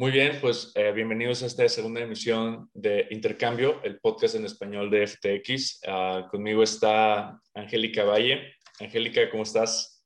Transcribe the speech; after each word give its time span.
Muy 0.00 0.12
bien, 0.12 0.38
pues 0.40 0.72
eh, 0.76 0.92
bienvenidos 0.92 1.42
a 1.42 1.46
esta 1.46 1.68
segunda 1.68 2.00
emisión 2.00 2.70
de 2.72 3.06
Intercambio, 3.10 3.82
el 3.82 4.00
podcast 4.00 4.34
en 4.34 4.46
español 4.46 4.90
de 4.90 5.06
FTX. 5.06 5.80
Ah, 5.86 6.26
conmigo 6.30 6.62
está 6.62 7.38
Angélica 7.52 8.04
Valle. 8.04 8.54
Angélica, 8.80 9.30
¿cómo 9.30 9.42
estás? 9.42 10.02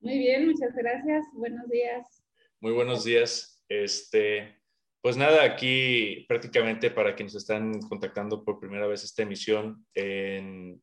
Muy 0.00 0.18
bien, 0.18 0.48
muchas 0.48 0.74
gracias. 0.74 1.24
Buenos 1.34 1.68
días. 1.70 2.24
Muy 2.58 2.72
buenos 2.72 3.04
días. 3.04 3.64
Este, 3.68 4.58
pues 5.00 5.16
nada, 5.16 5.44
aquí 5.44 6.24
prácticamente 6.26 6.90
para 6.90 7.14
quienes 7.14 7.36
están 7.36 7.78
contactando 7.82 8.44
por 8.44 8.58
primera 8.58 8.88
vez 8.88 9.04
esta 9.04 9.22
emisión, 9.22 9.86
en, 9.94 10.82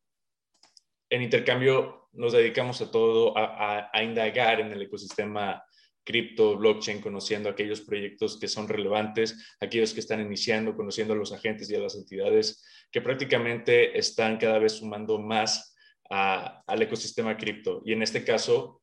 Intercambio 1.10 2.08
nos 2.12 2.32
dedicamos 2.32 2.80
a 2.80 2.90
todo, 2.90 3.36
a, 3.36 3.90
a 3.92 4.02
indagar 4.02 4.60
en 4.60 4.72
el 4.72 4.80
ecosistema 4.80 5.62
cripto, 6.06 6.56
blockchain, 6.56 7.02
conociendo 7.02 7.50
aquellos 7.50 7.82
proyectos 7.82 8.38
que 8.40 8.48
son 8.48 8.68
relevantes, 8.68 9.56
aquellos 9.60 9.92
que 9.92 10.00
están 10.00 10.20
iniciando, 10.20 10.76
conociendo 10.76 11.12
a 11.12 11.16
los 11.16 11.32
agentes 11.32 11.68
y 11.68 11.74
a 11.74 11.80
las 11.80 11.96
entidades 11.96 12.64
que 12.90 13.02
prácticamente 13.02 13.98
están 13.98 14.38
cada 14.38 14.58
vez 14.58 14.74
sumando 14.74 15.18
más 15.18 15.76
al 16.08 16.80
ecosistema 16.80 17.36
cripto. 17.36 17.82
Y 17.84 17.92
en 17.92 18.02
este 18.02 18.24
caso, 18.24 18.80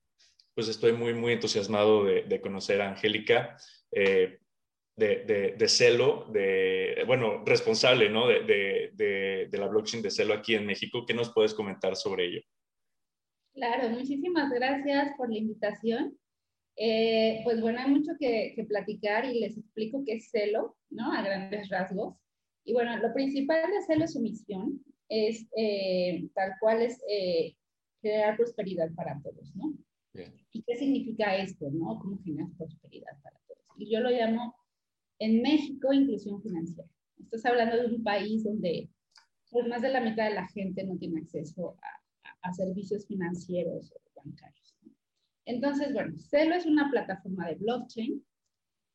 pues 0.53 0.67
estoy 0.67 0.91
muy, 0.91 1.13
muy 1.13 1.33
entusiasmado 1.33 2.03
de, 2.03 2.41
conocer 2.41 2.81
a 2.81 2.89
Angélica. 2.89 3.57
Eh, 3.91 4.39
de, 4.95 5.55
de, 5.57 5.67
Celo, 5.67 6.27
de, 6.31 7.03
bueno, 7.07 7.43
responsable 7.43 8.09
¿no? 8.09 8.27
de, 8.27 8.91
de, 8.93 9.57
la 9.57 9.67
blockchain 9.67 10.03
de 10.03 10.11
Celo 10.11 10.35
aquí 10.35 10.53
en 10.53 10.67
México. 10.67 11.05
¿Qué 11.07 11.15
nos 11.15 11.33
puedes 11.33 11.55
comentar 11.55 11.95
sobre 11.95 12.25
ello? 12.25 12.41
Claro, 13.53 13.89
muchísimas 13.89 14.51
gracias 14.51 15.13
por 15.17 15.29
la 15.29 15.37
invitación. 15.37 16.17
Eh, 16.75 17.41
pues 17.43 17.61
bueno, 17.61 17.79
hay 17.79 17.91
mucho 17.91 18.11
que, 18.19 18.55
platicar 18.67 19.25
y 19.25 19.39
les 19.39 19.57
explico 19.57 20.03
qué 20.05 20.13
es 20.13 20.29
Celo, 20.29 20.75
¿no? 20.89 21.11
A 21.11 21.21
grandes 21.21 21.69
rasgos. 21.69 22.15
Y 22.63 22.73
bueno, 22.73 22.97
lo 22.97 23.13
principal 23.13 23.69
de 23.69 23.81
Celo 23.85 24.05
es 24.05 24.13
su 24.13 24.21
misión, 24.21 24.83
es 25.09 25.47
eh, 25.55 26.27
tal 26.33 26.53
cual 26.59 26.81
es 26.81 27.01
eh, 27.09 27.55
crear 28.01 28.35
prosperidad 28.37 28.91
para 28.95 29.21
todos, 29.21 29.55
¿no? 29.55 29.73
¿Y 30.51 30.61
qué 30.61 30.75
significa 30.75 31.35
esto, 31.37 31.69
no? 31.71 31.99
¿Cómo 31.99 32.21
generar 32.23 32.49
prosperidad 32.57 33.19
para 33.23 33.39
todos? 33.47 33.63
Y 33.77 33.91
yo 33.91 33.99
lo 33.99 34.11
llamo 34.11 34.55
en 35.17 35.41
México 35.41 35.91
inclusión 35.91 36.41
financiera. 36.41 36.87
Estás 37.19 37.45
hablando 37.45 37.77
de 37.77 37.95
un 37.95 38.03
país 38.03 38.43
donde 38.43 38.89
pues, 39.49 39.67
más 39.67 39.81
de 39.81 39.89
la 39.89 40.01
mitad 40.01 40.27
de 40.27 40.35
la 40.35 40.47
gente 40.49 40.83
no 40.83 40.97
tiene 40.97 41.21
acceso 41.21 41.77
a, 41.81 42.49
a 42.49 42.53
servicios 42.53 43.07
financieros 43.07 43.91
o 43.91 44.01
bancarios. 44.15 44.62
Entonces, 45.45 45.93
bueno, 45.93 46.17
Celo 46.19 46.55
es 46.55 46.65
una 46.65 46.89
plataforma 46.89 47.47
de 47.47 47.55
blockchain, 47.55 48.25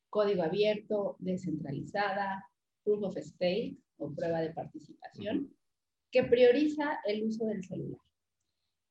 código 0.09 0.43
abierto, 0.43 1.15
descentralizada, 1.19 2.45
proof 2.83 3.03
of 3.03 3.17
stake 3.17 3.77
o 3.97 4.13
prueba 4.13 4.41
de 4.41 4.51
participación, 4.51 5.53
que 6.11 6.23
prioriza 6.23 6.99
el 7.05 7.23
uso 7.23 7.45
del 7.45 7.63
celular. 7.63 8.01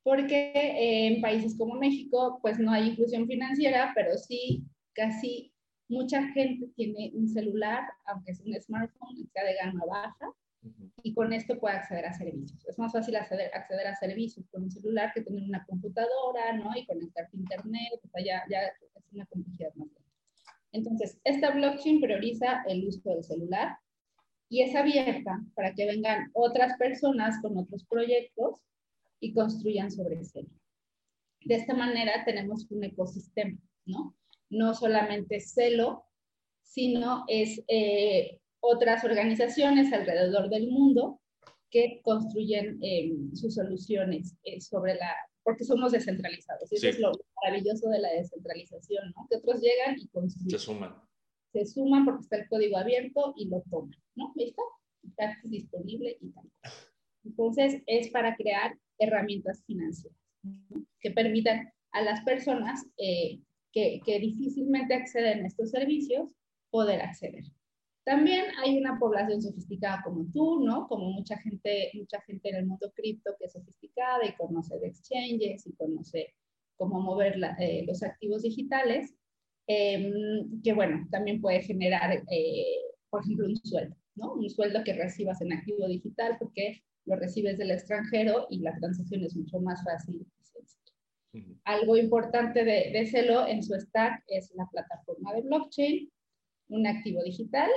Porque 0.04 0.52
en 0.54 1.20
países 1.20 1.56
como 1.58 1.74
México, 1.74 2.38
pues 2.40 2.58
no 2.58 2.70
hay 2.70 2.90
inclusión 2.90 3.26
financiera, 3.26 3.92
pero 3.94 4.16
sí 4.16 4.64
casi 4.92 5.52
mucha 5.88 6.22
gente 6.28 6.68
tiene 6.76 7.10
un 7.14 7.28
celular, 7.28 7.82
aunque 8.06 8.32
es 8.32 8.40
un 8.40 8.54
smartphone, 8.60 9.28
sea 9.32 9.44
de 9.44 9.54
gama 9.54 9.84
baja, 9.86 10.32
y 11.02 11.14
con 11.14 11.32
esto 11.32 11.58
puede 11.58 11.76
acceder 11.76 12.06
a 12.06 12.12
servicios. 12.12 12.64
Es 12.66 12.78
más 12.78 12.92
fácil 12.92 13.16
acceder, 13.16 13.50
acceder, 13.54 13.86
a 13.86 13.96
servicios 13.96 14.46
con 14.50 14.64
un 14.64 14.70
celular 14.70 15.12
que 15.14 15.22
tener 15.22 15.42
una 15.42 15.64
computadora, 15.64 16.52
¿no? 16.56 16.70
Y 16.76 16.86
conectarte 16.86 17.36
a 17.36 17.40
internet, 17.40 18.00
o 18.02 18.08
sea, 18.08 18.24
ya, 18.24 18.42
ya 18.50 18.60
es 18.66 19.12
una 19.12 19.26
complejidad 19.26 19.74
más 19.74 19.88
grande. 19.88 20.08
Entonces, 20.72 21.18
esta 21.24 21.50
blockchain 21.50 22.00
prioriza 22.00 22.62
el 22.66 22.86
uso 22.86 23.10
del 23.10 23.24
celular 23.24 23.76
y 24.48 24.62
es 24.62 24.74
abierta 24.74 25.40
para 25.54 25.74
que 25.74 25.86
vengan 25.86 26.30
otras 26.34 26.76
personas 26.78 27.40
con 27.42 27.56
otros 27.56 27.84
proyectos 27.84 28.60
y 29.20 29.32
construyan 29.32 29.90
sobre 29.90 30.24
Celo. 30.24 30.50
De 31.44 31.54
esta 31.54 31.74
manera 31.74 32.24
tenemos 32.24 32.66
un 32.70 32.84
ecosistema, 32.84 33.58
¿no? 33.84 34.14
No 34.50 34.74
solamente 34.74 35.40
Celo, 35.40 36.04
sino 36.62 37.24
es 37.28 37.62
eh, 37.68 38.40
otras 38.70 39.02
organizaciones 39.04 39.92
alrededor 39.92 40.50
del 40.50 40.70
mundo 40.70 41.20
que 41.70 42.00
construyen 42.02 42.78
em, 42.82 43.34
sus 43.34 43.54
soluciones 43.54 44.34
eh, 44.44 44.60
sobre 44.60 44.94
la, 44.94 45.14
porque 45.42 45.64
somos 45.64 45.92
descentralizados. 45.92 46.70
Eso 46.70 46.88
es 46.88 46.98
lo 46.98 47.12
maravilloso 47.42 47.88
de 47.88 47.98
la 47.98 48.10
descentralización, 48.10 49.12
¿no? 49.16 49.26
Que 49.28 49.36
otros 49.36 49.60
llegan 49.62 49.96
y 49.98 50.06
construyen. 50.08 50.50
Se 50.50 50.58
suman. 50.58 50.94
Se 51.52 51.64
suman 51.64 52.04
porque 52.04 52.22
está 52.22 52.36
el 52.36 52.48
código 52.48 52.76
abierto 52.76 53.32
y 53.36 53.48
lo 53.48 53.62
toman, 53.70 53.98
¿no? 54.14 54.32
¿Listo? 54.36 54.62
Está 55.02 55.34
disponible 55.44 56.18
y 56.20 56.30
tal. 56.30 56.44
Entonces, 57.24 57.82
es 57.86 58.10
para 58.10 58.36
crear 58.36 58.76
herramientas 58.98 59.62
financieras 59.66 60.18
que 61.00 61.10
permitan 61.10 61.72
a 61.92 62.02
las 62.02 62.22
personas 62.22 62.86
eh, 62.98 63.40
que, 63.72 64.00
que 64.04 64.18
difícilmente 64.18 64.94
acceden 64.94 65.44
a 65.44 65.46
estos 65.46 65.70
servicios 65.70 66.34
poder 66.70 67.00
acceder. 67.00 67.44
También 68.08 68.46
hay 68.64 68.78
una 68.78 68.98
población 68.98 69.42
sofisticada 69.42 70.00
como 70.02 70.24
tú, 70.32 70.64
¿no? 70.64 70.88
Como 70.88 71.12
mucha 71.12 71.36
gente, 71.36 71.90
mucha 71.92 72.18
gente 72.22 72.48
en 72.48 72.56
el 72.56 72.66
mundo 72.66 72.90
cripto 72.96 73.34
que 73.38 73.44
es 73.44 73.52
sofisticada 73.52 74.24
y 74.24 74.34
conoce 74.34 74.78
de 74.78 74.86
exchanges 74.86 75.66
y 75.66 75.74
conoce 75.74 76.34
cómo 76.78 77.02
mover 77.02 77.38
eh, 77.58 77.84
los 77.86 78.02
activos 78.02 78.44
digitales, 78.44 79.14
em, 79.66 80.62
que 80.62 80.72
bueno, 80.72 81.06
también 81.10 81.42
puede 81.42 81.60
generar, 81.60 82.24
eh, 82.30 82.78
por 83.10 83.20
ejemplo, 83.20 83.44
un 83.44 83.56
sueldo, 83.56 83.94
¿no? 84.14 84.32
Un 84.32 84.48
sueldo 84.48 84.82
que 84.84 84.94
recibas 84.94 85.42
en 85.42 85.52
activo 85.52 85.86
digital 85.86 86.36
porque 86.38 86.82
lo 87.04 87.14
recibes 87.16 87.58
del 87.58 87.72
extranjero 87.72 88.46
y 88.48 88.60
la 88.60 88.74
transacción 88.78 89.22
es 89.22 89.36
mucho 89.36 89.60
más 89.60 89.84
fácil 89.84 90.14
y 90.16 90.44
sencilla. 90.46 91.60
Algo 91.64 91.94
importante 91.98 92.64
de, 92.64 92.90
de 92.90 93.04
Celo 93.04 93.46
en 93.46 93.62
su 93.62 93.74
stack 93.74 94.24
es 94.28 94.50
la 94.54 94.66
plataforma 94.72 95.34
de 95.34 95.42
blockchain, 95.42 96.10
un 96.70 96.86
activo 96.86 97.22
digital 97.22 97.68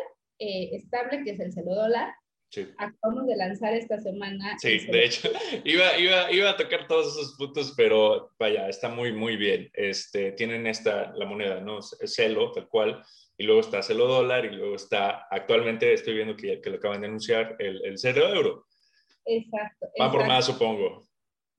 eh, 0.42 0.76
estable, 0.76 1.24
que 1.24 1.32
es 1.32 1.40
el 1.40 1.54
celo 1.54 1.76
dólar. 1.76 2.16
Sí. 2.50 2.68
Acabamos 2.80 3.28
de 3.28 3.36
lanzar 3.36 3.76
esta 3.76 4.00
semana. 4.00 4.58
Sí, 4.60 4.80
de 4.88 5.06
hecho, 5.06 5.30
iba, 5.64 5.98
iba, 6.00 6.32
iba, 6.32 6.50
a 6.50 6.58
tocar 6.58 6.88
todos 6.88 7.16
esos 7.16 7.36
puntos, 7.38 7.74
pero 7.78 8.32
vaya, 8.40 8.68
está 8.68 8.90
muy, 8.90 9.14
muy 9.14 9.38
bien. 9.38 9.70
Este, 9.74 10.32
tienen 10.32 10.66
esta, 10.66 11.14
la 11.16 11.26
moneda, 11.26 11.62
¿no? 11.62 11.80
Celo, 11.82 12.52
tal 12.52 12.68
cual, 12.68 13.04
y 13.38 13.44
luego 13.44 13.62
está 13.62 13.84
celo 13.84 14.08
dólar, 14.08 14.46
y 14.46 14.50
luego 14.50 14.76
está, 14.76 15.28
actualmente 15.30 15.94
estoy 15.94 16.16
viendo 16.16 16.36
que, 16.36 16.60
que 16.60 16.70
lo 16.72 16.78
acaban 16.78 17.02
de 17.02 17.08
anunciar, 17.08 17.56
el, 17.60 17.86
el 17.86 18.00
celo 18.00 18.28
euro. 18.34 18.66
Exacto. 19.26 19.92
Va 20.02 20.12
por 20.12 20.26
más, 20.28 20.46
supongo. 20.48 21.08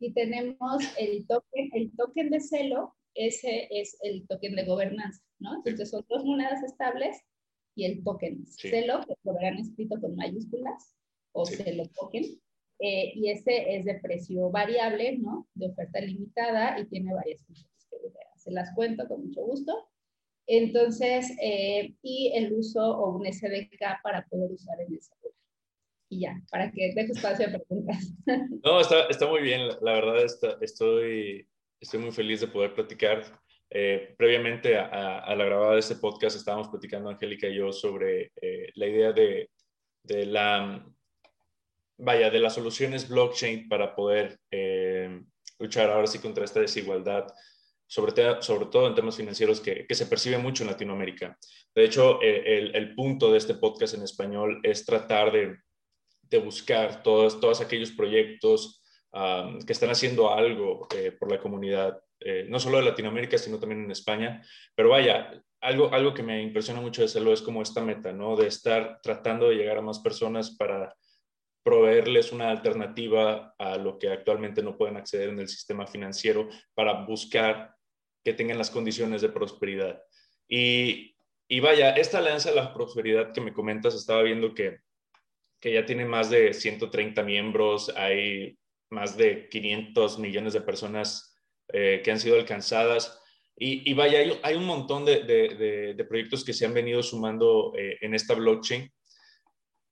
Y 0.00 0.12
tenemos 0.12 0.82
el 0.98 1.24
token, 1.28 1.70
el 1.74 1.92
token 1.96 2.30
de 2.30 2.40
celo, 2.40 2.96
ese 3.14 3.68
es 3.70 3.96
el 4.02 4.26
token 4.26 4.56
de 4.56 4.64
gobernanza, 4.64 5.22
¿no? 5.38 5.54
Entonces 5.56 5.90
son 5.90 6.04
dos 6.08 6.24
monedas 6.24 6.62
estables 6.64 7.22
y 7.74 7.84
el 7.84 8.02
token 8.04 8.46
Celo, 8.46 9.00
que 9.06 9.14
lo 9.24 9.34
verán 9.34 9.58
escrito 9.58 10.00
con 10.00 10.14
mayúsculas, 10.16 10.94
o 11.32 11.46
Celo 11.46 11.84
token. 11.88 12.24
Eh, 12.78 13.12
y 13.14 13.30
ese 13.30 13.76
es 13.76 13.84
de 13.84 13.94
precio 14.00 14.50
variable, 14.50 15.18
¿no? 15.18 15.46
De 15.54 15.66
oferta 15.68 16.00
limitada 16.00 16.78
y 16.80 16.86
tiene 16.86 17.14
varias 17.14 17.44
funciones 17.44 17.86
que 17.88 17.96
se 18.36 18.50
las 18.50 18.74
cuento 18.74 19.06
con 19.06 19.26
mucho 19.26 19.42
gusto. 19.42 19.88
Entonces, 20.46 21.30
eh, 21.40 21.94
y 22.02 22.32
el 22.34 22.52
uso 22.52 22.80
o 22.80 23.16
un 23.16 23.32
SDK 23.32 24.02
para 24.02 24.26
poder 24.26 24.50
usar 24.50 24.80
en 24.80 24.94
el 24.94 25.00
celular. 25.00 25.32
Y 26.08 26.20
ya, 26.20 26.42
para 26.50 26.70
que 26.72 26.92
deje 26.94 27.12
espacio 27.12 27.48
de 27.48 27.58
preguntas. 27.58 28.12
No, 28.64 28.80
está, 28.80 29.06
está 29.06 29.26
muy 29.28 29.42
bien. 29.42 29.68
La 29.80 29.92
verdad, 29.92 30.24
está, 30.24 30.58
estoy, 30.60 31.48
estoy 31.80 32.00
muy 32.00 32.12
feliz 32.12 32.40
de 32.40 32.48
poder 32.48 32.74
platicar 32.74 33.40
eh, 33.74 34.14
previamente 34.18 34.76
a, 34.76 35.34
la 35.34 35.44
grabada 35.46 35.72
de 35.72 35.80
este 35.80 35.94
podcast 35.94 36.36
estábamos 36.36 36.68
platicando 36.68 37.08
Angélica 37.08 37.48
y 37.48 37.54
yo 37.54 37.72
sobre 37.72 38.30
eh, 38.42 38.70
la 38.74 38.86
idea 38.86 39.12
de, 39.12 39.48
de, 40.02 40.26
la, 40.26 40.84
vaya, 41.96 42.28
de 42.28 42.38
las 42.38 42.54
soluciones 42.54 43.08
blockchain 43.08 43.70
para 43.70 43.94
poder 43.94 44.38
eh, 44.50 45.22
luchar 45.58 45.88
ahora 45.88 46.06
sí 46.06 46.18
contra 46.18 46.44
esta 46.44 46.60
desigualdad, 46.60 47.26
sobre, 47.86 48.42
sobre 48.42 48.66
todo 48.66 48.88
en 48.88 48.94
temas 48.94 49.16
financieros 49.16 49.58
que, 49.58 49.86
se 49.88 50.06
percibe 50.06 50.36
mucho 50.36 50.64
en 50.64 50.70
Latinoamérica. 50.70 51.38
De 51.74 51.84
hecho, 51.84 52.20
el, 52.20 52.94
punto 52.94 53.32
de 53.32 53.38
este 53.38 53.54
podcast 53.54 53.94
en 53.94 54.02
español 54.02 54.60
es 54.64 54.84
tratar 54.84 55.32
de, 55.32 55.56
de 56.24 56.38
buscar 56.38 57.02
todos, 57.02 57.40
todos 57.40 57.62
aquellos 57.62 57.92
proyectos 57.92 58.82
um, 59.12 59.58
que 59.60 59.72
están 59.72 59.88
haciendo 59.88 60.30
algo 60.30 60.86
por 61.18 61.30
la 61.30 61.40
comunidad 61.40 61.98
eh, 62.24 62.46
no 62.48 62.58
solo 62.60 62.78
de 62.78 62.84
Latinoamérica, 62.84 63.38
sino 63.38 63.58
también 63.58 63.84
en 63.84 63.90
España. 63.90 64.42
Pero 64.74 64.90
vaya, 64.90 65.42
algo, 65.60 65.92
algo 65.92 66.14
que 66.14 66.22
me 66.22 66.42
impresiona 66.42 66.80
mucho 66.80 67.02
de 67.02 67.06
hacerlo 67.06 67.32
es 67.32 67.42
como 67.42 67.62
esta 67.62 67.82
meta, 67.82 68.12
¿no? 68.12 68.36
De 68.36 68.46
estar 68.46 69.00
tratando 69.02 69.48
de 69.48 69.56
llegar 69.56 69.78
a 69.78 69.82
más 69.82 70.00
personas 70.00 70.56
para 70.56 70.94
proveerles 71.62 72.32
una 72.32 72.50
alternativa 72.50 73.54
a 73.56 73.76
lo 73.76 73.98
que 73.98 74.08
actualmente 74.08 74.62
no 74.62 74.76
pueden 74.76 74.96
acceder 74.96 75.28
en 75.28 75.38
el 75.38 75.48
sistema 75.48 75.86
financiero 75.86 76.48
para 76.74 77.04
buscar 77.04 77.76
que 78.24 78.32
tengan 78.32 78.58
las 78.58 78.70
condiciones 78.70 79.22
de 79.22 79.28
prosperidad. 79.28 80.02
Y, 80.48 81.14
Y 81.48 81.60
vaya, 81.60 81.90
esta 81.90 82.18
alianza 82.18 82.50
de 82.50 82.56
la 82.56 82.72
prosperidad 82.72 83.32
que 83.32 83.40
me 83.40 83.52
comentas, 83.52 83.94
estaba 83.94 84.22
viendo 84.22 84.54
que, 84.54 84.78
que 85.60 85.72
ya 85.72 85.84
tiene 85.84 86.04
más 86.04 86.30
de 86.30 86.54
130 86.54 87.22
miembros, 87.22 87.92
hay 87.94 88.58
más 88.90 89.16
de 89.16 89.48
500 89.48 90.18
millones 90.18 90.52
de 90.54 90.60
personas 90.62 91.31
eh, 91.72 92.00
que 92.04 92.10
han 92.10 92.20
sido 92.20 92.36
alcanzadas. 92.36 93.18
Y, 93.56 93.94
vaya, 93.94 94.18
hay, 94.42 94.54
un 94.56 94.64
montón 94.64 95.04
de, 95.04 96.04
proyectos 96.08 96.44
que 96.44 96.52
se 96.52 96.66
han 96.66 96.74
venido 96.74 97.02
sumando 97.02 97.72
eh, 97.78 97.96
en 98.00 98.14
esta 98.14 98.34
blockchain. 98.34 98.90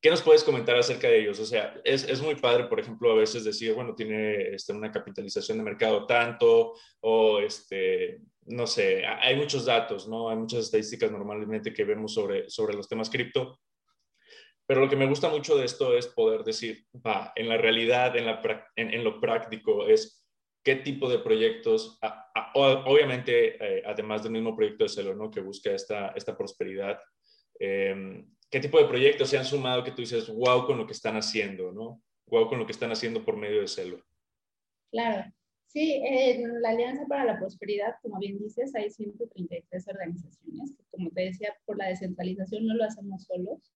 ¿Qué 0.02 0.10
nos 0.10 0.22
puedes 0.22 0.42
comentar 0.42 0.76
acerca 0.76 1.08
de 1.08 1.20
ellos? 1.20 1.38
O 1.38 1.44
sea, 1.44 1.78
es, 1.84 2.04
es 2.04 2.20
muy 2.22 2.34
padre, 2.34 2.64
por 2.64 2.80
ejemplo, 2.80 3.12
a 3.12 3.16
veces 3.16 3.44
decir, 3.44 3.74
bueno, 3.74 3.94
tiene 3.94 4.54
este, 4.54 4.72
una 4.72 4.90
capitalización 4.90 5.58
de 5.58 5.64
mercado 5.64 6.06
tanto, 6.06 6.72
o 7.00 7.38
este, 7.38 8.22
no 8.46 8.66
sé, 8.66 9.04
hay 9.06 9.36
muchos 9.36 9.66
datos, 9.66 10.08
¿no? 10.08 10.30
Hay 10.30 10.36
muchas 10.36 10.60
estadísticas 10.60 11.12
normalmente 11.12 11.72
que 11.72 11.84
vemos 11.84 12.14
sobre, 12.14 12.48
sobre 12.48 12.74
los 12.74 12.88
temas 12.88 13.10
cripto. 13.10 13.60
Pero 14.66 14.80
lo 14.80 14.88
que 14.88 14.96
me 14.96 15.06
gusta 15.06 15.28
mucho 15.28 15.56
de 15.56 15.66
esto 15.66 15.96
es 15.96 16.06
poder 16.06 16.44
decir, 16.44 16.86
va, 17.06 17.32
en 17.36 17.48
la 17.48 17.58
realidad, 17.58 18.16
en, 18.16 18.26
la, 18.26 18.40
en 18.76 19.04
lo 19.04 19.20
práctico, 19.20 19.86
es 19.86 20.19
qué 20.62 20.76
tipo 20.76 21.08
de 21.08 21.18
proyectos, 21.18 21.98
obviamente, 22.54 23.56
eh, 23.78 23.82
además 23.86 24.22
del 24.22 24.32
mismo 24.32 24.54
proyecto 24.54 24.84
de 24.84 24.90
Celo, 24.90 25.14
¿no? 25.14 25.30
Que 25.30 25.40
busca 25.40 25.72
esta, 25.72 26.08
esta 26.10 26.36
prosperidad. 26.36 26.98
Eh, 27.58 28.24
¿Qué 28.50 28.60
tipo 28.60 28.78
de 28.78 28.88
proyectos 28.88 29.30
se 29.30 29.38
han 29.38 29.44
sumado 29.44 29.84
que 29.84 29.92
tú 29.92 29.98
dices, 29.98 30.28
wow, 30.28 30.66
con 30.66 30.78
lo 30.78 30.86
que 30.86 30.92
están 30.92 31.16
haciendo, 31.16 31.72
¿no? 31.72 32.02
Wow, 32.26 32.48
con 32.48 32.58
lo 32.58 32.66
que 32.66 32.72
están 32.72 32.90
haciendo 32.90 33.24
por 33.24 33.36
medio 33.36 33.60
de 33.60 33.68
Celo. 33.68 34.02
Claro. 34.90 35.32
Sí, 35.68 36.02
en 36.04 36.60
la 36.60 36.70
Alianza 36.70 37.06
para 37.06 37.24
la 37.24 37.38
Prosperidad, 37.38 37.94
como 38.02 38.18
bien 38.18 38.38
dices, 38.40 38.74
hay 38.74 38.90
133 38.90 39.86
organizaciones 39.86 40.74
que, 40.76 40.82
como 40.90 41.10
te 41.10 41.22
decía, 41.22 41.54
por 41.64 41.78
la 41.78 41.86
descentralización 41.86 42.66
no 42.66 42.74
lo 42.74 42.84
hacemos 42.84 43.22
solos, 43.22 43.72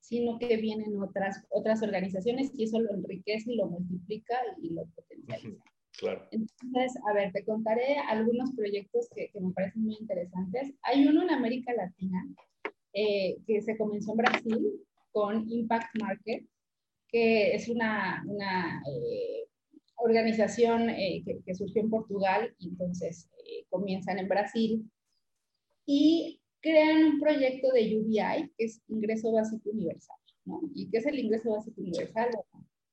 sino 0.00 0.38
que 0.38 0.58
vienen 0.58 1.00
otras, 1.00 1.42
otras 1.48 1.82
organizaciones 1.82 2.50
y 2.54 2.64
eso 2.64 2.78
lo 2.78 2.92
enriquece 2.92 3.52
y 3.52 3.56
lo 3.56 3.68
multiplica 3.68 4.36
y 4.60 4.68
lo 4.68 4.84
potencializa. 4.84 5.64
Claro. 6.00 6.26
Entonces, 6.30 6.98
a 7.06 7.12
ver, 7.12 7.30
te 7.30 7.44
contaré 7.44 7.98
algunos 8.08 8.52
proyectos 8.52 9.06
que, 9.14 9.28
que 9.30 9.40
me 9.40 9.52
parecen 9.52 9.82
muy 9.82 9.96
interesantes. 10.00 10.72
Hay 10.82 11.06
uno 11.06 11.22
en 11.22 11.30
América 11.30 11.74
Latina 11.74 12.26
eh, 12.94 13.36
que 13.46 13.60
se 13.60 13.76
comenzó 13.76 14.12
en 14.12 14.16
Brasil 14.16 14.86
con 15.12 15.48
Impact 15.50 16.00
Market, 16.00 16.46
que 17.08 17.54
es 17.54 17.68
una, 17.68 18.24
una 18.26 18.82
eh, 18.90 19.46
organización 19.96 20.88
eh, 20.88 21.22
que, 21.24 21.40
que, 21.44 21.54
surgió 21.54 21.82
en 21.82 21.90
Portugal 21.90 22.54
y 22.58 22.68
entonces 22.68 23.28
comienzan 23.68 24.18
en 24.18 24.28
Brasil 24.28 24.90
y 25.84 26.40
crean 26.60 27.04
un 27.04 27.20
proyecto 27.20 27.70
de 27.72 27.98
UBI, 27.98 28.50
que 28.56 28.64
es 28.64 28.80
Ingreso 28.88 29.32
Básico 29.32 29.68
Universal. 29.70 30.16
¿no? 30.46 30.62
¿Y 30.74 30.88
qué 30.88 30.98
es 30.98 31.06
el 31.06 31.18
ingreso 31.18 31.50
básico 31.50 31.80
universal? 31.80 32.30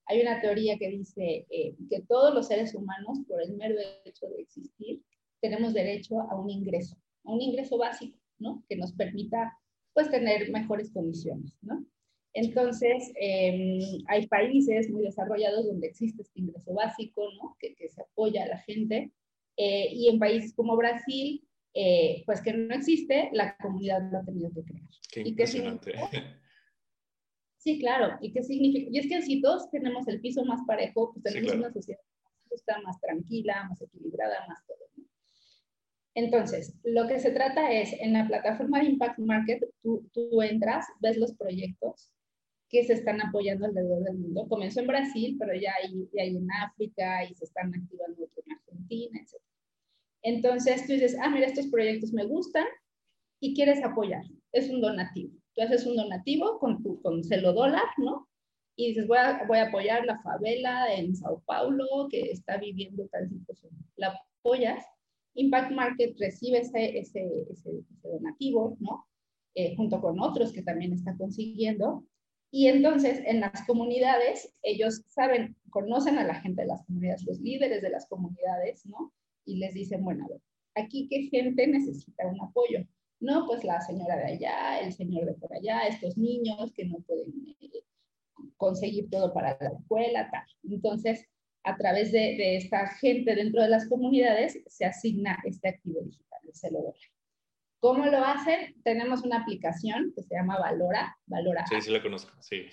Hay 0.08 0.22
una 0.22 0.40
teoría 0.42 0.78
que 0.78 0.90
dice 0.90 1.46
que 1.50 2.02
todos 2.08 2.34
los 2.34 2.48
seres 2.48 2.74
humanos, 2.74 3.20
por 3.28 3.42
el 3.42 3.56
mero 3.56 3.76
hecho 4.06 4.28
de 4.28 4.42
existir, 4.42 5.02
tenemos 5.42 5.74
derecho 5.74 6.22
a 6.22 6.40
un 6.40 6.50
ingreso, 6.50 6.98
a 7.24 7.32
un 7.32 7.42
ingreso 7.42 7.78
básico, 7.78 8.18
¿no? 8.40 8.64
Que 8.68 8.76
nos 8.76 8.94
permita 8.94 9.58
pues 9.94 10.10
tener 10.10 10.52
mejores 10.52 10.92
condiciones, 10.92 11.54
¿no? 11.62 11.86
Entonces, 12.34 13.12
eh, 13.20 13.80
hay 14.08 14.28
países 14.28 14.90
muy 14.92 15.02
desarrollados 15.02 15.66
donde 15.66 15.88
existe 15.88 16.22
este 16.22 16.40
ingreso 16.40 16.74
básico, 16.74 17.24
¿no? 17.42 17.56
Que, 17.60 17.74
que 17.74 17.90
se 17.90 18.02
apoya 18.02 18.44
a 18.44 18.48
la 18.48 18.60
gente. 18.60 19.12
Eh, 19.58 19.90
y 19.92 20.08
en 20.08 20.20
países 20.20 20.54
como 20.54 20.78
Brasil, 20.78 21.44
eh, 21.74 22.22
pues 22.28 22.42
que 22.42 22.54
no 22.54 22.76
existe, 22.76 23.30
la 23.34 23.58
comunidad 23.58 24.12
lo 24.12 24.20
ha 24.20 24.24
tenido 24.24 24.52
que 24.54 24.64
crear. 24.64 24.88
Qué 25.12 25.22
impresionante. 25.22 25.94
Sí, 27.68 27.80
claro. 27.80 28.18
¿Y 28.22 28.32
qué 28.32 28.44
significa? 28.44 28.90
Y 28.92 29.00
es 29.00 29.08
que 29.08 29.22
si 29.22 29.42
todos 29.42 29.70
tenemos 29.70 30.08
el 30.08 30.22
piso 30.22 30.46
más 30.46 30.62
parejo, 30.66 31.12
pues 31.12 31.24
tenemos 31.24 31.52
sí, 31.52 31.58
claro. 31.58 31.60
una 31.60 31.74
sociedad 31.74 32.00
más 32.24 32.34
justa, 32.50 32.82
más 32.82 33.02
tranquila, 33.02 33.66
más 33.68 33.82
equilibrada, 33.82 34.48
más 34.48 34.66
todo. 34.66 34.78
Entonces, 36.16 36.74
lo 36.84 37.08
que 37.08 37.20
se 37.20 37.32
trata 37.32 37.72
es, 37.72 37.94
en 38.00 38.14
la 38.14 38.26
plataforma 38.26 38.80
de 38.80 38.86
Impact 38.86 39.20
Market, 39.20 39.64
tú, 39.84 40.10
tú, 40.14 40.42
entras, 40.42 40.86
ves 41.02 41.18
los 41.18 41.36
proyectos 41.36 42.10
que 42.70 42.86
se 42.86 42.94
están 42.94 43.22
apoyando 43.22 43.66
alrededor 43.66 44.04
del 44.04 44.18
mundo. 44.18 44.48
Comenzó 44.48 44.80
en 44.80 44.88
Brasil, 44.88 45.36
pero 45.38 45.54
ya 45.54 45.74
hay, 45.84 46.10
ya 46.14 46.24
hay 46.24 46.36
en 46.38 46.48
África 46.52 47.26
y 47.26 47.36
se 47.36 47.46
están 47.46 47.68
activando 47.76 48.24
otros 48.24 48.48
en 48.48 48.54
Argentina, 48.54 49.20
etc. 49.20 49.42
Entonces, 50.24 50.88
tú 50.88 50.94
dices, 50.94 51.18
ah, 51.22 51.30
mira, 51.30 51.48
estos 51.48 51.68
proyectos 51.68 52.14
me 52.14 52.26
gustan 52.26 52.66
y 53.42 53.54
quieres 53.54 53.84
apoyar. 53.84 54.24
Es 54.54 54.70
un 54.70 54.82
donativo. 54.82 55.34
Tú 55.58 55.64
haces 55.64 55.88
un 55.88 55.96
donativo 55.96 56.60
con 56.60 56.84
tu 56.84 57.02
con 57.02 57.24
celo 57.24 57.52
dólar, 57.52 57.88
¿no? 57.98 58.30
Y 58.76 58.90
dices, 58.90 59.08
voy 59.08 59.18
a, 59.18 59.44
voy 59.48 59.58
a 59.58 59.70
apoyar 59.70 60.06
la 60.06 60.22
favela 60.22 60.94
en 60.94 61.16
Sao 61.16 61.42
Paulo 61.48 62.08
que 62.12 62.30
está 62.32 62.58
viviendo 62.58 63.08
tal 63.08 63.28
situación. 63.28 63.74
La 63.96 64.22
apoyas 64.40 64.86
Impact 65.34 65.72
Market 65.72 66.16
recibe 66.20 66.60
ese, 66.60 67.00
ese, 67.00 67.46
ese, 67.50 67.72
donativo, 68.04 68.78
¿no? 68.80 69.08
Eh, 69.56 69.76
junto 69.76 70.00
con 70.00 70.20
otros 70.20 70.54
que 70.54 70.62
también 70.62 70.94
está 70.94 71.16
consiguiendo. 71.18 72.04
Y 72.52 72.68
entonces 72.68 73.22
en 73.26 73.40
las 73.40 73.66
comunidades, 73.66 74.54
ellos 74.62 75.04
saben, 75.08 75.56
conocen 75.72 76.18
a 76.18 76.24
la 76.24 76.36
gente 76.36 76.62
de 76.62 76.68
las 76.68 76.86
comunidades, 76.86 77.26
los 77.26 77.40
líderes 77.40 77.82
de 77.82 77.90
las 77.90 78.08
comunidades, 78.08 78.86
¿no? 78.86 79.12
Y 79.44 79.58
les 79.58 79.74
dicen, 79.74 80.04
bueno, 80.04 80.26
a 80.26 80.28
ver, 80.30 80.42
aquí 80.76 81.08
qué 81.08 81.24
gente 81.24 81.68
necesita 81.68 82.28
un 82.28 82.42
apoyo. 82.42 82.86
No, 83.20 83.46
pues 83.48 83.64
la 83.64 83.82
señora 83.82 84.16
de 84.18 84.34
allá, 84.34 84.80
el 84.80 84.94
señor 84.94 85.26
de 85.26 85.34
por 85.34 85.54
allá, 85.54 85.88
estos 85.88 86.18
niños 86.18 86.72
que 86.74 86.86
no 86.86 87.00
pueden 87.00 87.56
eh, 87.62 87.84
conseguir 88.58 89.10
todo 89.10 89.34
para 89.34 89.58
la 89.60 89.70
escuela, 89.70 90.30
tal. 90.30 90.46
Entonces, 90.64 91.26
a 91.64 91.76
través 91.78 92.12
de, 92.12 92.20
de, 92.20 92.58
esta 92.58 92.88
gente 92.88 93.36
dentro 93.36 93.62
de 93.62 93.70
las 93.70 93.90
comunidades 93.90 94.62
se 94.68 94.86
asigna 94.86 95.38
este 95.46 95.70
activo 95.70 96.02
digital, 96.02 96.40
el 96.44 96.54
celo 96.54 96.80
dólar. 96.80 96.96
¿Cómo 97.80 98.06
lo 98.06 98.24
hacen? 98.24 98.76
Tenemos 98.84 99.24
una 99.24 99.42
aplicación 99.42 100.14
que 100.16 100.24
se 100.24 100.36
llama 100.36 100.60
Valora. 100.60 101.16
Valora 101.26 101.66
sí, 101.68 101.82
sí 101.82 101.92
la 101.92 102.02
conozco, 102.02 102.32
sí. 102.42 102.66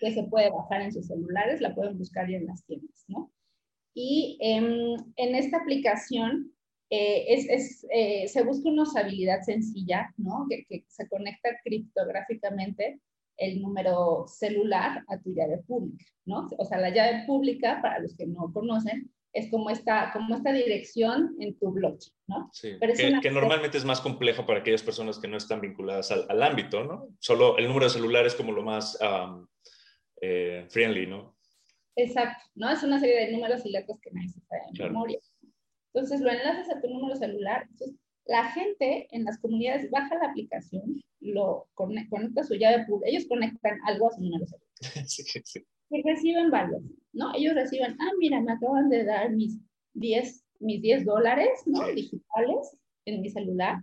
Que 0.00 0.12
se 0.12 0.24
puede 0.24 0.50
bajar 0.50 0.82
en 0.82 0.92
sus 0.92 1.06
celulares, 1.06 1.60
la 1.60 1.74
pueden 1.74 1.96
buscar 1.98 2.28
ya 2.28 2.36
en 2.36 2.46
las 2.46 2.64
tiendas, 2.64 3.04
¿no? 3.08 3.32
Y 3.94 4.38
eh, 4.42 4.96
en 5.16 5.34
esta 5.34 5.58
aplicación 5.58 6.52
eh, 6.90 7.24
es, 7.28 7.48
es, 7.48 7.86
eh, 7.90 8.28
se 8.28 8.42
busca 8.42 8.68
una 8.68 8.82
usabilidad 8.82 9.42
sencilla, 9.42 10.12
¿no? 10.16 10.46
Que, 10.48 10.64
que 10.66 10.84
se 10.88 11.08
conecta 11.08 11.50
criptográficamente 11.64 13.00
el 13.36 13.60
número 13.60 14.26
celular 14.28 15.04
a 15.08 15.18
tu 15.18 15.34
llave 15.34 15.58
pública, 15.66 16.04
¿no? 16.24 16.48
O 16.58 16.64
sea, 16.64 16.78
la 16.78 16.90
llave 16.90 17.24
pública, 17.26 17.80
para 17.82 17.98
los 17.98 18.16
que 18.16 18.26
no 18.26 18.52
conocen, 18.52 19.10
es 19.32 19.50
como 19.50 19.68
esta, 19.68 20.12
como 20.14 20.34
esta 20.34 20.50
dirección 20.50 21.36
en 21.40 21.58
tu 21.58 21.70
blockchain, 21.70 22.14
¿no? 22.26 22.48
Sí, 22.52 22.76
Pero 22.80 22.94
que, 22.94 23.08
una... 23.08 23.20
que, 23.20 23.30
normalmente 23.30 23.76
es 23.76 23.84
más 23.84 24.00
complejo 24.00 24.46
para 24.46 24.60
aquellas 24.60 24.82
personas 24.82 25.18
que 25.18 25.28
no 25.28 25.36
están 25.36 25.60
vinculadas 25.60 26.10
al, 26.10 26.24
al 26.30 26.42
ámbito, 26.42 26.84
¿no? 26.84 27.08
Solo 27.18 27.58
el 27.58 27.68
número 27.68 27.90
celular 27.90 28.24
es 28.24 28.34
como 28.34 28.52
lo 28.52 28.62
más 28.62 28.98
um, 29.02 29.46
eh, 30.22 30.66
friendly, 30.70 31.06
¿no? 31.06 31.36
Exacto, 31.96 32.44
¿no? 32.54 32.70
Es 32.70 32.82
una 32.82 32.98
serie 32.98 33.26
de 33.26 33.32
números 33.32 33.64
y 33.66 33.72
letras 33.72 33.98
que 34.00 34.10
nadie 34.10 34.28
se 34.30 34.40
sabe 34.40 34.62
en 34.68 34.74
claro. 34.74 34.92
memoria. 34.92 35.18
Entonces, 35.96 36.20
lo 36.20 36.30
enlazas 36.30 36.68
a 36.70 36.78
tu 36.78 36.90
número 36.90 37.16
celular. 37.16 37.66
Entonces, 37.70 37.96
la 38.26 38.44
gente 38.52 39.08
en 39.12 39.24
las 39.24 39.38
comunidades 39.38 39.90
baja 39.90 40.14
la 40.16 40.26
aplicación, 40.26 41.02
lo 41.20 41.68
conecta 41.72 42.44
su 42.44 42.54
llave 42.54 42.84
pública, 42.84 43.08
ellos 43.08 43.26
conectan 43.26 43.78
algo 43.86 44.08
a 44.08 44.12
su 44.12 44.20
número 44.20 44.46
celular. 44.46 44.66
Sí, 45.08 45.22
sí. 45.22 45.64
Y 45.88 46.02
reciben 46.02 46.50
valor, 46.50 46.82
¿no? 47.14 47.32
Ellos 47.34 47.54
reciben, 47.54 47.96
ah, 47.98 48.10
mira, 48.18 48.42
me 48.42 48.52
acaban 48.52 48.90
de 48.90 49.04
dar 49.04 49.30
mis 49.30 49.58
10, 49.94 50.44
mis 50.58 50.82
10 50.82 51.06
dólares, 51.06 51.62
¿no? 51.64 51.86
Digitales 51.86 52.76
en 53.06 53.22
mi 53.22 53.30
celular. 53.30 53.78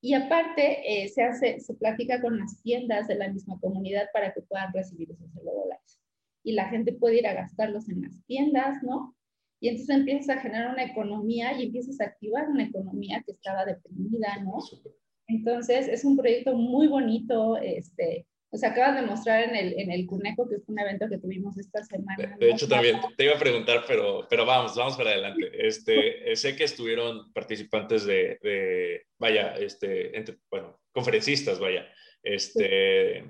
Y 0.00 0.14
aparte, 0.14 1.02
eh, 1.02 1.08
se 1.08 1.24
hace, 1.24 1.60
se 1.60 1.74
platica 1.74 2.22
con 2.22 2.38
las 2.38 2.62
tiendas 2.62 3.06
de 3.06 3.16
la 3.16 3.28
misma 3.28 3.58
comunidad 3.60 4.06
para 4.14 4.32
que 4.32 4.40
puedan 4.40 4.72
recibir 4.72 5.10
esos 5.10 5.34
dólares. 5.34 6.00
Y 6.42 6.52
la 6.52 6.68
gente 6.68 6.94
puede 6.94 7.18
ir 7.18 7.26
a 7.26 7.34
gastarlos 7.34 7.88
en 7.90 8.02
las 8.02 8.24
tiendas, 8.24 8.82
¿no? 8.82 9.14
Y 9.60 9.68
entonces 9.68 9.94
empiezas 9.94 10.36
a 10.36 10.40
generar 10.40 10.72
una 10.72 10.84
economía 10.84 11.52
y 11.52 11.66
empiezas 11.66 12.00
a 12.00 12.04
activar 12.04 12.48
una 12.48 12.64
economía 12.64 13.22
que 13.24 13.32
estaba 13.32 13.64
deprimida, 13.66 14.42
¿no? 14.42 14.58
Entonces 15.28 15.86
es 15.86 16.04
un 16.04 16.16
proyecto 16.16 16.54
muy 16.54 16.88
bonito, 16.88 17.56
este, 17.58 18.26
nos 18.50 18.64
acabas 18.64 18.96
de 19.00 19.06
mostrar 19.06 19.44
en 19.44 19.54
el, 19.54 19.78
en 19.78 19.92
el 19.92 20.06
Cuneco, 20.06 20.48
que 20.48 20.56
es 20.56 20.68
un 20.68 20.78
evento 20.78 21.08
que 21.08 21.18
tuvimos 21.18 21.56
esta 21.56 21.84
semana. 21.84 22.36
De, 22.38 22.46
de 22.46 22.52
hecho, 22.52 22.66
también 22.66 22.98
te 23.16 23.24
iba 23.24 23.36
a 23.36 23.38
preguntar, 23.38 23.84
pero, 23.86 24.26
pero 24.28 24.44
vamos, 24.44 24.74
vamos 24.74 24.96
para 24.96 25.10
adelante. 25.10 25.50
Este, 25.54 26.34
sé 26.34 26.56
que 26.56 26.64
estuvieron 26.64 27.32
participantes 27.32 28.04
de, 28.04 28.38
de 28.42 29.06
vaya, 29.18 29.54
este, 29.54 30.16
entre, 30.16 30.38
bueno, 30.50 30.80
conferencistas, 30.90 31.60
vaya, 31.60 31.86
este, 32.24 33.24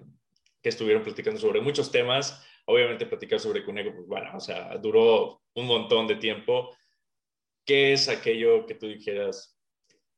que 0.62 0.68
estuvieron 0.68 1.02
platicando 1.02 1.38
sobre 1.38 1.60
muchos 1.60 1.92
temas 1.92 2.46
obviamente 2.70 3.06
platicar 3.06 3.40
sobre 3.40 3.64
Cuneco, 3.64 3.94
pues 3.94 4.06
bueno, 4.06 4.30
o 4.34 4.40
sea, 4.40 4.76
duró 4.78 5.42
un 5.54 5.66
montón 5.66 6.06
de 6.06 6.16
tiempo. 6.16 6.70
¿Qué 7.64 7.92
es 7.92 8.08
aquello 8.08 8.66
que 8.66 8.74
tú 8.74 8.86
dijeras, 8.86 9.58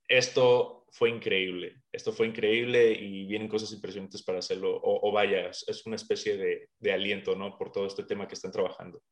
esto 0.09 0.83
fue 0.93 1.09
increíble. 1.09 1.83
Esto 1.91 2.13
fue 2.13 2.27
increíble 2.27 2.93
y 2.93 3.27
vienen 3.27 3.49
cosas 3.49 3.73
impresionantes 3.73 4.23
para 4.23 4.39
hacerlo. 4.39 4.79
O, 4.83 5.11
vaya, 5.11 5.49
es, 5.49 5.87
una 5.87 5.97
especie 5.97 6.37
de, 6.37 6.69
de, 6.79 6.93
aliento, 6.93 7.35
¿no? 7.35 7.57
Por 7.57 7.73
todo 7.73 7.87
este 7.87 8.05
tema 8.05 8.29
que 8.29 8.35
están 8.35 8.53
trabajando. 8.53 9.03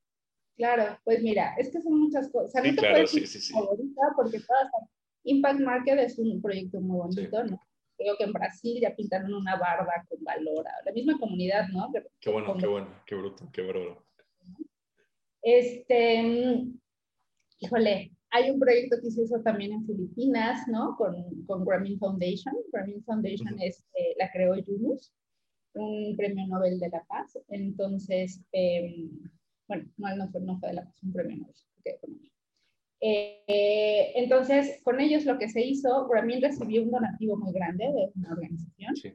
Claro, 0.57 0.99
pues 1.05 1.23
mira, 1.23 1.55
es 1.57 1.73
que 1.73 1.81
son 1.81 1.99
muchas 1.99 2.31
cosas. 2.31 2.63
Sí, 2.63 2.77
claro, 2.77 3.07
sí, 3.07 3.27
sí, 3.27 3.41
sí. 3.41 3.55
porque 3.55 4.41
todas, 4.41 4.69
Impact 5.25 5.61
Market 5.61 5.99
es 6.01 6.19
un 6.19 6.41
proyecto 6.43 6.81
muy 6.81 6.99
bonito, 6.99 7.45
¿no? 7.45 7.61
Creo 8.01 8.17
que 8.17 8.25
en 8.25 8.33
Brasil 8.33 8.81
ya 8.81 8.97
pintaron 8.97 9.35
una 9.35 9.57
barda 9.57 10.07
con 10.09 10.25
valor, 10.25 10.65
la 10.87 10.93
misma 10.93 11.19
comunidad, 11.19 11.69
¿no? 11.69 11.93
Qué 12.19 12.31
bueno, 12.31 12.57
qué 12.57 12.67
bueno, 12.67 12.89
qué 13.05 13.15
bruto, 13.15 13.47
qué 13.53 13.61
bruto. 13.61 14.03
Este, 15.43 16.65
híjole, 17.59 18.11
hay 18.31 18.51
un 18.51 18.59
proyecto 18.59 18.97
que 19.03 19.11
se 19.11 19.25
hizo 19.25 19.43
también 19.43 19.73
en 19.73 19.85
Filipinas, 19.85 20.67
¿no? 20.67 20.97
Con, 20.97 21.45
con 21.45 21.63
Grameen 21.63 21.99
Foundation. 21.99 22.55
Grameen 22.73 23.05
Foundation 23.05 23.61
es, 23.61 23.85
eh, 23.93 24.15
la 24.19 24.33
creó 24.33 24.57
Yunus, 24.57 25.13
un 25.75 26.17
premio 26.17 26.47
Nobel 26.47 26.81
de 26.81 26.89
la 26.89 27.05
Paz. 27.05 27.37
Entonces, 27.49 28.41
em, 28.53 29.11
bueno, 29.69 29.91
no, 29.99 30.17
no, 30.17 30.31
fue, 30.31 30.41
no 30.41 30.59
fue 30.59 30.71
de 30.71 30.75
la 30.77 30.85
Paz, 30.87 31.03
un 31.03 31.13
premio 31.13 31.37
Nobel 31.37 31.55
de 31.85 31.91
Economía. 31.91 32.31
Eh, 33.01 34.13
entonces, 34.17 34.81
con 34.83 35.01
ellos 35.01 35.25
lo 35.25 35.39
que 35.39 35.49
se 35.49 35.65
hizo, 35.65 36.07
Grameen 36.09 36.43
recibió 36.43 36.83
un 36.83 36.91
donativo 36.91 37.37
muy 37.37 37.53
grande 37.53 37.85
de 37.85 38.11
una 38.15 38.33
organización. 38.33 38.97
Sí. 38.97 39.15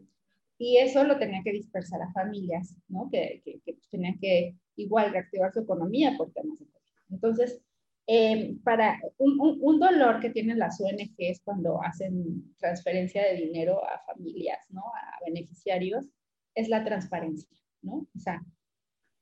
Y 0.58 0.78
eso 0.78 1.04
lo 1.04 1.20
tenía 1.20 1.42
que 1.44 1.52
dispersar 1.52 2.02
a 2.02 2.12
familias, 2.12 2.76
¿no? 2.88 3.10
Que, 3.12 3.42
que, 3.44 3.60
que 3.66 3.78
tenían 3.92 4.18
que 4.20 4.56
igual 4.78 5.12
reactivar 5.12 5.52
su 5.54 5.60
economía 5.60 6.16
por 6.18 6.32
temas 6.32 6.60
de 6.60 6.66
Entonces, 7.10 7.62
eh, 8.08 8.56
para 8.64 9.00
un, 9.18 9.38
un, 9.40 9.80
dolor 9.80 10.20
que 10.20 10.30
tienen 10.30 10.60
las 10.60 10.80
ONGs 10.80 11.42
cuando 11.44 11.82
hacen 11.82 12.56
transferencia 12.58 13.24
de 13.24 13.36
dinero 13.36 13.84
a 13.84 14.00
familias, 14.06 14.60
¿no? 14.70 14.82
A 14.82 15.26
beneficiarios, 15.26 16.06
es 16.54 16.70
la 16.70 16.84
transparencia, 16.84 17.58
¿no? 17.82 18.08
O 18.16 18.20
sea, 18.20 18.44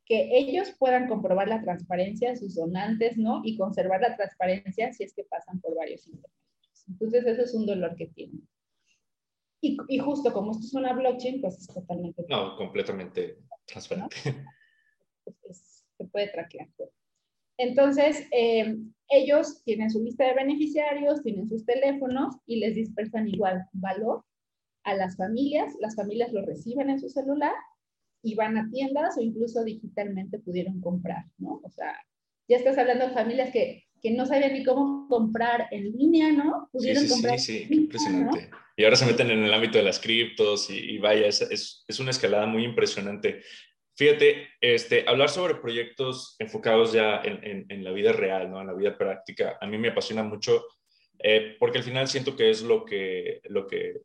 que 0.06 0.38
ellos 0.38 0.72
puedan 0.78 1.08
comprobar 1.08 1.48
la 1.48 1.62
transparencia 1.62 2.30
de 2.30 2.36
sus 2.38 2.56
donantes, 2.56 3.18
¿no? 3.18 3.42
Y 3.44 3.58
conservar 3.58 4.02
la 4.02 4.16
transparencia 4.16 4.92
si 4.92 5.04
es 5.04 5.14
que 5.14 5.24
pasan 5.24 5.62
por 5.62 5.76
varios 5.76 6.06
intermediarios. 6.08 6.86
Entonces, 6.88 7.26
eso 7.26 7.42
es 7.44 7.54
un 7.54 7.66
dolor 7.66 7.96
que 7.96 8.08
tienen. 8.08 8.48
Y, 9.62 9.78
y, 9.88 9.98
justo 10.00 10.34
como 10.34 10.52
esto 10.52 10.66
es 10.66 10.74
una 10.74 10.92
blockchain, 10.92 11.40
pues 11.40 11.58
es 11.58 11.68
totalmente... 11.68 12.26
No, 12.28 12.58
completamente 12.58 13.38
transparente. 13.66 14.18
Pues 15.42 15.86
se 15.98 16.04
puede 16.06 16.28
traquear. 16.28 16.68
Entonces, 17.58 18.28
eh, 18.32 18.76
ellos 19.08 19.64
tienen 19.64 19.90
su 19.90 20.04
lista 20.04 20.26
de 20.26 20.34
beneficiarios, 20.34 21.24
tienen 21.24 21.48
sus 21.48 21.66
teléfonos 21.66 22.36
y 22.46 22.58
les 22.58 22.76
dispersan 22.76 23.30
igual 23.30 23.66
valor 23.72 24.26
a 24.84 24.96
las 24.96 25.16
familias. 25.16 25.74
Las 25.80 25.96
familias 25.96 26.34
lo 26.34 26.46
reciben 26.46 26.90
en 26.90 27.00
su 27.00 27.10
celular 27.10 27.54
y 28.24 28.36
van 28.36 28.58
a 28.58 28.70
tiendas 28.72 29.18
o 29.18 29.22
incluso 29.22 29.64
digitalmente 29.64 30.40
pudieron 30.40 30.80
comprar, 30.82 31.26
¿no? 31.38 31.62
O 31.64 31.70
sea, 31.70 31.94
ya 32.48 32.58
estás 32.58 32.78
hablando 32.78 33.08
de 33.08 33.14
familias 33.14 33.52
que, 33.52 33.84
que 34.02 34.12
no 34.12 34.26
sabían 34.26 34.54
ni 34.54 34.64
cómo 34.64 35.08
comprar 35.08 35.68
en 35.72 35.92
línea, 35.92 36.32
¿no? 36.32 36.70
Pudieron 36.72 37.04
sí, 37.04 37.10
sí, 37.10 37.14
comprar 37.14 37.40
sí, 37.40 37.66
sí, 37.68 37.74
impresionante. 37.74 38.50
Y 38.76 38.86
ahora 38.86 38.96
se 38.96 39.06
meten 39.06 39.30
en 39.30 39.44
el 39.44 39.54
ámbito 39.54 39.78
de 39.78 39.84
las 39.84 40.00
criptos 40.00 40.70
y, 40.70 40.78
y 40.78 40.98
vaya, 40.98 41.28
es, 41.28 41.42
es, 41.42 41.86
es, 41.88 42.00
una 42.00 42.10
escalada 42.10 42.48
muy 42.48 42.64
impresionante. 42.64 43.44
Fíjate, 43.96 44.48
este, 44.60 45.06
hablar 45.08 45.30
sobre 45.30 45.56
proyectos 45.56 46.36
enfocados 46.40 46.92
ya 46.94 47.22
en, 47.24 47.66
en, 47.70 47.84
la 47.84 47.92
vida 47.92 48.12
real, 48.12 48.50
¿no? 48.50 48.62
en 48.62 48.68
la 48.68 48.74
vida 48.74 48.98
práctica, 48.98 49.58
a 49.62 49.68
mí 49.68 49.78
me 49.78 49.90
apasiona 49.90 50.24
mucho 50.24 50.64
eh, 51.20 51.56
porque 51.60 51.78
al 51.78 51.84
final 51.84 52.08
siento 52.08 52.36
que 52.36 52.50
es 52.50 52.64
lo 52.64 52.84
que, 52.86 53.42
lo 53.46 53.68
que 53.68 54.02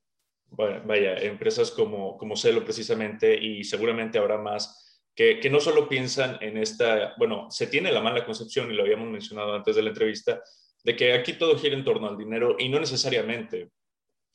vaya, 0.50 1.19
empresas 1.19 1.71
como, 1.71 2.17
como 2.17 2.37
Celo 2.37 2.64
precisamente 2.64 3.37
y 3.37 3.64
seguramente 3.64 4.19
habrá 4.19 4.38
más 4.38 5.02
que, 5.14 5.40
que, 5.40 5.50
no 5.50 5.61
solo 5.61 5.88
piensan 5.88 6.38
en 6.40 6.59
esta, 6.59 7.14
bueno, 7.19 7.50
se 7.50 7.67
tiene 7.67 7.93
la 7.93 8.00
mala 8.00 8.25
concepción 8.25 8.71
y 8.71 8.75
lo 8.75 8.83
habíamos 8.83 9.09
mencionado 9.09 9.55
antes 9.55 9.75
de 9.76 9.83
la 9.83 9.88
entrevista, 9.90 10.43
de 10.85 10.97
que 10.97 11.12
aquí 11.12 11.35
todo 11.35 11.59
gira 11.59 11.76
en 11.76 11.85
torno 11.85 12.09
al 12.09 12.17
dinero 12.17 12.57
y 12.59 12.69
no 12.69 12.78
necesariamente, 12.78 13.71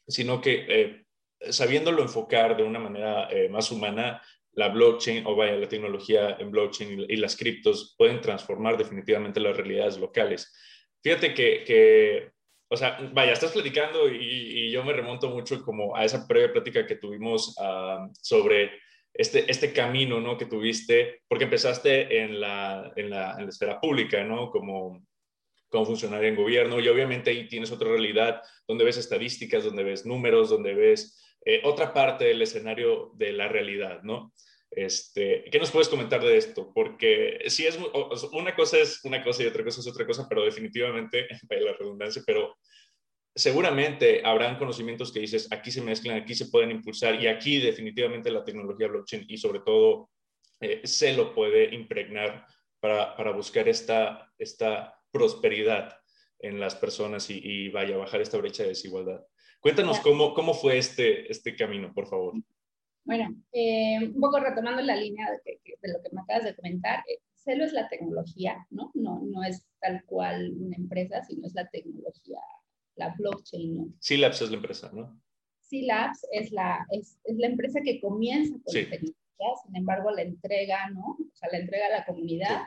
sino 0.08 0.41
que 0.41 0.65
eh, 0.67 1.05
sabiéndolo 1.51 2.01
enfocar 2.01 2.55
de 2.58 2.63
una 2.63 2.79
manera 2.79 3.29
eh, 3.32 3.50
más 3.50 3.72
humana, 3.72 4.22
la 4.53 4.70
blockchain 4.70 5.25
o 5.25 5.36
vaya, 5.36 5.55
la 5.55 5.67
tecnología 5.67 6.38
en 6.39 6.51
blockchain 6.51 7.05
y, 7.10 7.15
las 7.15 7.36
criptos 7.36 7.96
pueden 7.98 8.22
transformar 8.22 8.77
definitivamente 8.77 9.39
las 9.39 9.58
realidades 9.58 9.98
locales. 9.98 10.53
Fíjate 11.01 11.34
que, 11.34 11.63
que 11.65 12.33
o 12.74 12.77
sea, 12.77 12.98
vaya, 13.13 13.34
estás 13.34 13.51
platicando 13.51 14.10
y, 14.10 14.72
yo 14.72 14.84
me 14.84 14.94
remonto 14.94 15.30
mucho 15.30 15.62
como 15.63 15.96
a 15.96 16.03
esa 16.03 16.27
previa 16.27 16.51
plática 16.51 16.88
que 16.88 16.96
tuvimos 16.96 17.56
ah, 17.60 18.10
sobre 18.20 18.72
este, 19.13 19.50
este 19.50 19.72
camino, 19.72 20.20
¿no? 20.20 20.38
Que 20.39 20.48
tuviste, 20.48 21.22
porque 21.27 21.44
empezaste 21.44 22.24
en 22.24 22.42
la, 22.42 22.92
en 22.96 23.12
la, 23.12 23.36
en 23.38 23.44
la 23.44 23.50
esfera 23.50 23.80
pública, 23.80 24.24
¿no? 24.24 24.50
Como, 24.50 25.06
como 25.70 25.86
funcionario 25.86 26.30
en 26.30 26.36
gobierno 26.36 26.80
y 26.80 26.88
obviamente 26.88 27.30
ahí 27.30 27.48
tienes 27.48 27.72
otra 27.72 27.89
realidad 27.89 28.42
donde 28.68 28.86
ves 28.86 28.98
estadísticas, 28.98 29.63
donde 29.63 29.84
ves 29.84 30.08
números, 30.08 30.50
donde 30.50 30.74
ves 30.74 31.24
eh, 31.46 31.62
otra 31.63 31.94
parte 31.94 32.25
del 32.25 32.42
escenario 32.42 33.12
de 33.13 33.34
la 33.34 33.48
realidad, 33.50 34.01
¿no? 34.01 34.34
Este, 34.75 35.44
¿Qué 35.51 35.60
nos 35.60 35.72
puedes 35.72 35.89
comentar 35.89 36.22
de 36.22 36.38
esto? 36.38 36.72
Porque 36.74 37.39
si 37.48 37.65
es 37.65 37.77
una 38.32 38.56
cosa 38.56 38.80
es 38.80 39.03
una 39.03 39.24
cosa 39.24 39.44
y 39.44 39.48
otra 39.48 39.63
cosa 39.63 39.82
es 39.82 39.88
otra 39.88 40.06
cosa, 40.06 40.27
pero 40.27 40.44
definitivamente, 40.44 41.27
vaya 41.50 41.62
la 41.62 41.74
redundancia, 41.74 42.24
pero 42.25 42.56
seguramente 43.36 44.22
habrán 44.24 44.58
conocimientos 44.58 45.12
que 45.12 45.20
dices, 45.20 45.51
aquí 45.51 45.72
se 45.72 45.82
mezclan, 45.82 46.18
aquí 46.18 46.36
se 46.36 46.48
pueden 46.48 46.72
impulsar 46.72 47.22
y 47.22 47.27
aquí 47.27 47.60
definitivamente 47.60 48.32
la 48.32 48.44
tecnología 48.44 48.88
blockchain 48.88 49.25
y 49.27 49.38
sobre 49.38 49.60
todo 49.60 50.10
eh, 50.62 50.82
se 50.84 51.13
lo 51.13 51.34
puede 51.34 51.74
impregnar 51.74 52.46
para, 52.80 53.15
para, 53.15 53.32
buscar 53.32 53.68
esta, 53.68 54.32
esta 54.38 54.96
prosperidad 55.12 55.98
en 56.39 56.60
las 56.60 56.75
personas 56.75 57.30
y, 57.30 57.39
y 57.44 57.70
vaya 57.70 57.98
bajar 57.98 58.22
esta 58.22 58.38
brecha 58.38 58.63
de 58.63 58.70
desigualdad. 58.70 59.22
Cuéntanos 59.60 60.00
cómo, 60.01 60.34
cómo 60.34 60.53
fue 60.53 60.77
este, 60.77 61.32
este 61.32 61.56
camino, 61.56 61.94
por 61.94 62.08
favor. 62.08 62.34
Bueno, 63.05 63.36
eh, 63.51 64.00
un 64.13 64.19
poco 64.19 64.39
retomando 64.39 64.81
la 64.81 64.95
línea 64.95 65.29
de, 65.45 65.60
lo 65.81 66.01
que 66.01 66.10
me 66.12 66.22
acabas 66.22 66.45
de 66.45 66.55
comentar, 66.55 67.00
eh, 67.10 67.19
Celo 67.36 67.65
es 67.65 67.74
la 67.74 67.89
tecnología, 67.89 68.65
¿no? 68.69 68.91
¿no? 68.93 69.22
No 69.24 69.43
es 69.43 69.65
tal 69.81 70.03
cual 70.05 70.53
una 70.57 70.77
empresa, 70.77 71.22
sino 71.24 71.45
es 71.45 71.53
la 71.53 71.67
tecnología, 71.69 72.39
la 72.95 73.13
blockchain, 73.17 73.75
¿no? 73.75 73.93
C-Labs 74.00 74.41
es 74.41 74.50
la 74.50 74.55
empresa, 74.55 74.91
¿no? 74.93 75.19
C-Labs 75.60 76.25
es 76.31 76.51
la, 76.51 76.86
es, 76.91 77.19
es, 77.25 77.38
la 77.38 77.48
empresa 77.48 77.81
que 77.81 78.00
comienza 78.00 78.53
con 78.63 78.74
la 78.74 78.89
tecnología, 78.89 79.48
sin 79.65 79.75
embargo 79.75 80.12
la 80.12 80.22
entrega, 80.22 80.89
¿no? 80.91 81.17
O 81.19 81.36
sea, 81.36 81.50
la 81.51 81.57
entrega 81.57 81.88
a 81.88 81.98
la 82.00 82.05
comunidad 82.05 82.62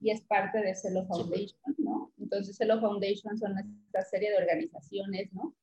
y 0.00 0.10
es 0.10 0.22
parte 0.22 0.60
de 0.60 0.74
Celo 0.74 1.04
Foundation, 1.06 1.76
¿no? 1.78 2.12
Entonces 2.18 2.56
Celo 2.56 2.80
Foundation 2.80 3.36
son 3.36 3.54
esta 3.58 4.02
serie 4.02 4.30
de 4.30 4.38
organizaciones, 4.38 5.32
¿no? 5.32 5.54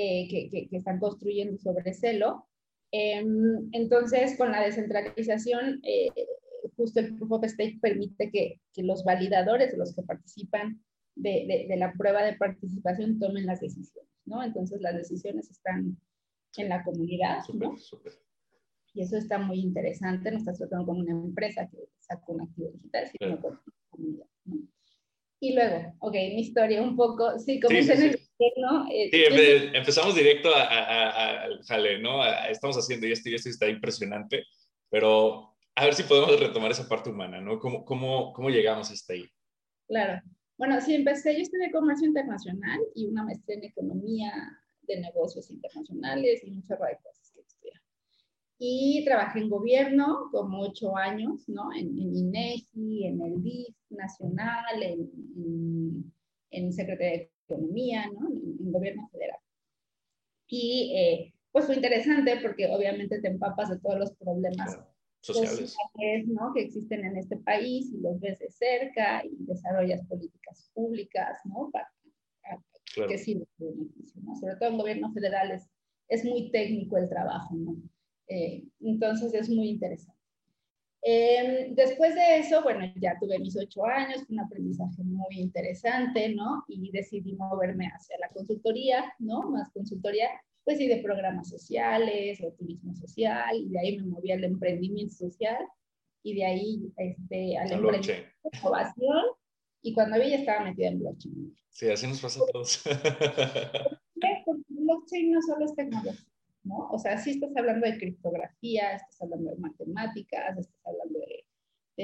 Eh, 0.00 0.28
que, 0.28 0.68
están 0.70 1.00
construyendo 1.00 1.58
sobre 1.58 1.92
celo. 1.92 2.46
Em, 2.90 3.68
entonces, 3.72 4.36
con 4.36 4.50
la 4.50 4.62
descentralización, 4.62 5.80
eh, 5.82 6.08
justo 6.76 7.00
el 7.00 7.16
Proof 7.16 7.32
of 7.32 7.44
Stake 7.44 7.78
permite 7.80 8.30
que, 8.30 8.60
los 8.76 9.04
validadores, 9.04 9.76
los 9.76 9.94
que 9.94 10.02
participan 10.02 10.80
de, 11.16 11.66
la 11.76 11.92
prueba 11.92 12.22
de 12.22 12.36
participación, 12.36 13.18
tomen 13.18 13.46
las 13.46 13.60
decisiones, 13.60 14.10
¿no? 14.24 14.42
Entonces, 14.42 14.80
las 14.80 14.94
decisiones 14.94 15.50
están 15.50 15.98
en 16.56 16.68
la 16.68 16.84
comunidad, 16.84 17.40
¿no? 17.52 17.74
Y 18.94 19.02
eso 19.02 19.16
está 19.16 19.38
muy 19.38 19.60
interesante, 19.60 20.30
no 20.30 20.38
estás 20.38 20.58
tratando 20.58 20.86
con 20.86 21.00
una 21.00 21.12
empresa 21.12 21.68
que 21.68 21.88
saca 21.98 22.24
un 22.28 22.42
activo 22.42 22.70
digital, 22.70 23.08
sino 23.08 23.40
con 23.40 23.54
la 23.54 23.62
comunidad, 23.90 24.26
¿no? 24.44 24.68
Y 25.40 25.54
luego, 25.54 25.94
ok, 26.00 26.12
mi 26.12 26.40
historia 26.40 26.82
un 26.82 26.96
poco, 26.96 27.38
sí, 27.38 27.60
como 27.60 27.80
sí, 27.80 27.90
el 27.90 28.18
¿no? 28.56 28.86
Eh, 28.90 29.08
sí, 29.12 29.70
empezamos 29.74 30.14
directo 30.14 30.50
al 30.54 31.62
jale, 31.64 31.98
¿no? 32.00 32.24
estamos 32.48 32.76
haciendo 32.76 33.06
esto 33.06 33.28
y 33.28 33.34
esto 33.34 33.48
está 33.48 33.68
impresionante, 33.68 34.44
pero 34.90 35.54
a 35.76 35.84
ver 35.84 35.94
si 35.94 36.02
podemos 36.02 36.38
retomar 36.40 36.72
esa 36.72 36.88
parte 36.88 37.10
humana, 37.10 37.40
¿no? 37.40 37.58
¿Cómo, 37.60 37.84
cómo, 37.84 38.32
cómo 38.32 38.50
llegamos 38.50 38.90
hasta 38.90 39.12
ahí? 39.12 39.28
Claro. 39.86 40.20
Bueno, 40.56 40.80
sí, 40.80 40.94
empecé, 40.94 41.36
yo 41.36 41.42
estudié 41.42 41.70
comercio 41.70 42.08
internacional 42.08 42.80
y 42.96 43.06
una 43.06 43.22
maestría 43.22 43.58
en 43.58 43.64
economía 43.64 44.32
de 44.82 45.00
negocios 45.00 45.50
internacionales 45.50 46.42
y 46.42 46.50
muchas 46.50 46.80
de 46.80 46.96
cosas 47.02 47.27
que 47.27 47.27
estudié. 47.27 47.27
Y 48.58 49.04
trabajé 49.04 49.40
en 49.40 49.50
gobierno 49.50 50.28
como 50.32 50.60
ocho 50.62 50.96
años, 50.96 51.48
¿no? 51.48 51.72
En, 51.72 51.96
en 51.98 52.16
INEGI, 52.16 53.06
en 53.06 53.22
el 53.22 53.42
DIF 53.42 53.76
nacional, 53.90 54.82
en, 54.82 55.10
en, 55.36 56.12
en 56.50 56.72
Secretaría 56.72 57.18
de 57.18 57.32
Economía, 57.48 58.10
¿no? 58.12 58.28
En, 58.28 58.72
gobierno 58.72 59.08
federal. 59.10 59.38
Y 60.48 60.92
eh, 60.96 61.34
pues 61.52 61.66
fue 61.66 61.76
interesante 61.76 62.38
porque 62.42 62.66
obviamente 62.66 63.20
te 63.20 63.28
empapas 63.28 63.70
de 63.70 63.78
todos 63.78 63.98
los 63.98 64.12
problemas 64.16 64.78
sociales, 65.20 66.26
¿no? 66.26 66.52
que 66.54 66.62
existen 66.62 67.04
en 67.04 67.16
este 67.16 67.36
país 67.38 67.90
y 67.92 68.00
los 68.00 68.20
ves 68.20 68.38
de 68.38 68.50
cerca 68.50 69.24
y 69.24 69.30
desarrollas 69.40 70.04
políticas 70.06 70.70
públicas, 70.74 71.38
¿no? 71.44 71.70
Para, 71.72 71.88
que 73.06 73.18
sí 73.18 73.36
¿no? 73.36 74.36
Sobre 74.36 74.56
todo 74.56 74.70
en 74.70 74.78
gobierno 74.78 75.12
federal 75.12 75.50
es, 75.52 75.68
es 76.08 76.24
muy 76.24 76.50
técnico 76.50 76.96
el 76.96 77.08
trabajo, 77.08 77.54
¿no? 77.54 77.76
Eh, 78.28 78.64
entonces 78.80 79.34
es 79.34 79.48
muy 79.48 79.70
interesante. 79.70 80.18
Em, 81.02 81.74
después 81.74 82.14
de 82.14 82.38
eso, 82.38 82.62
bueno, 82.62 82.80
ya 83.00 83.16
tuve 83.20 83.38
mis 83.38 83.56
ocho 83.56 83.84
años, 83.84 84.24
fue 84.26 84.34
un 84.34 84.40
aprendizaje 84.40 85.02
muy 85.04 85.38
interesante, 85.38 86.34
¿no? 86.34 86.64
Y 86.68 86.90
decidí 86.90 87.34
moverme 87.34 87.86
hacia 87.86 88.18
la 88.18 88.28
consultoría, 88.28 89.12
¿no? 89.18 89.42
Más 89.50 89.70
consultoría, 89.70 90.28
pues 90.64 90.80
y 90.80 90.88
de 90.88 90.98
programas 90.98 91.48
sociales, 91.48 92.38
de 92.38 92.50
turismo 92.52 92.94
social, 92.94 93.56
y 93.56 93.68
de 93.68 93.78
ahí 93.78 93.96
me 93.98 94.06
moví 94.06 94.32
al 94.32 94.44
emprendimiento 94.44 95.14
social, 95.14 95.58
y 96.22 96.34
de 96.34 96.44
ahí 96.44 96.92
este, 96.96 97.56
al 97.56 97.72
emprendimiento 97.72 98.30
de 98.52 98.58
innovación, 98.58 99.24
y 99.82 99.94
cuando 99.94 100.18
vi 100.18 100.30
ya 100.30 100.36
estaba 100.36 100.64
metida 100.64 100.88
en 100.88 100.98
blockchain. 100.98 101.56
Sí, 101.70 101.88
así 101.88 102.08
nos 102.08 102.20
pasa 102.20 102.40
a 102.42 102.46
todos. 102.52 102.82
Porque 104.44 104.62
blockchain 104.68 105.30
no 105.30 105.40
solo 105.42 105.64
es 105.64 105.74
tecnología, 105.76 106.26
¿no? 106.68 106.88
O 106.90 106.98
sea, 106.98 107.18
sí 107.18 107.30
estás 107.30 107.56
hablando 107.56 107.86
de 107.86 107.98
criptografía, 107.98 108.92
estás 108.92 109.22
hablando 109.22 109.50
de 109.50 109.56
matemáticas, 109.56 110.58
estás 110.58 110.86
hablando 110.86 111.18
de, 111.20 111.44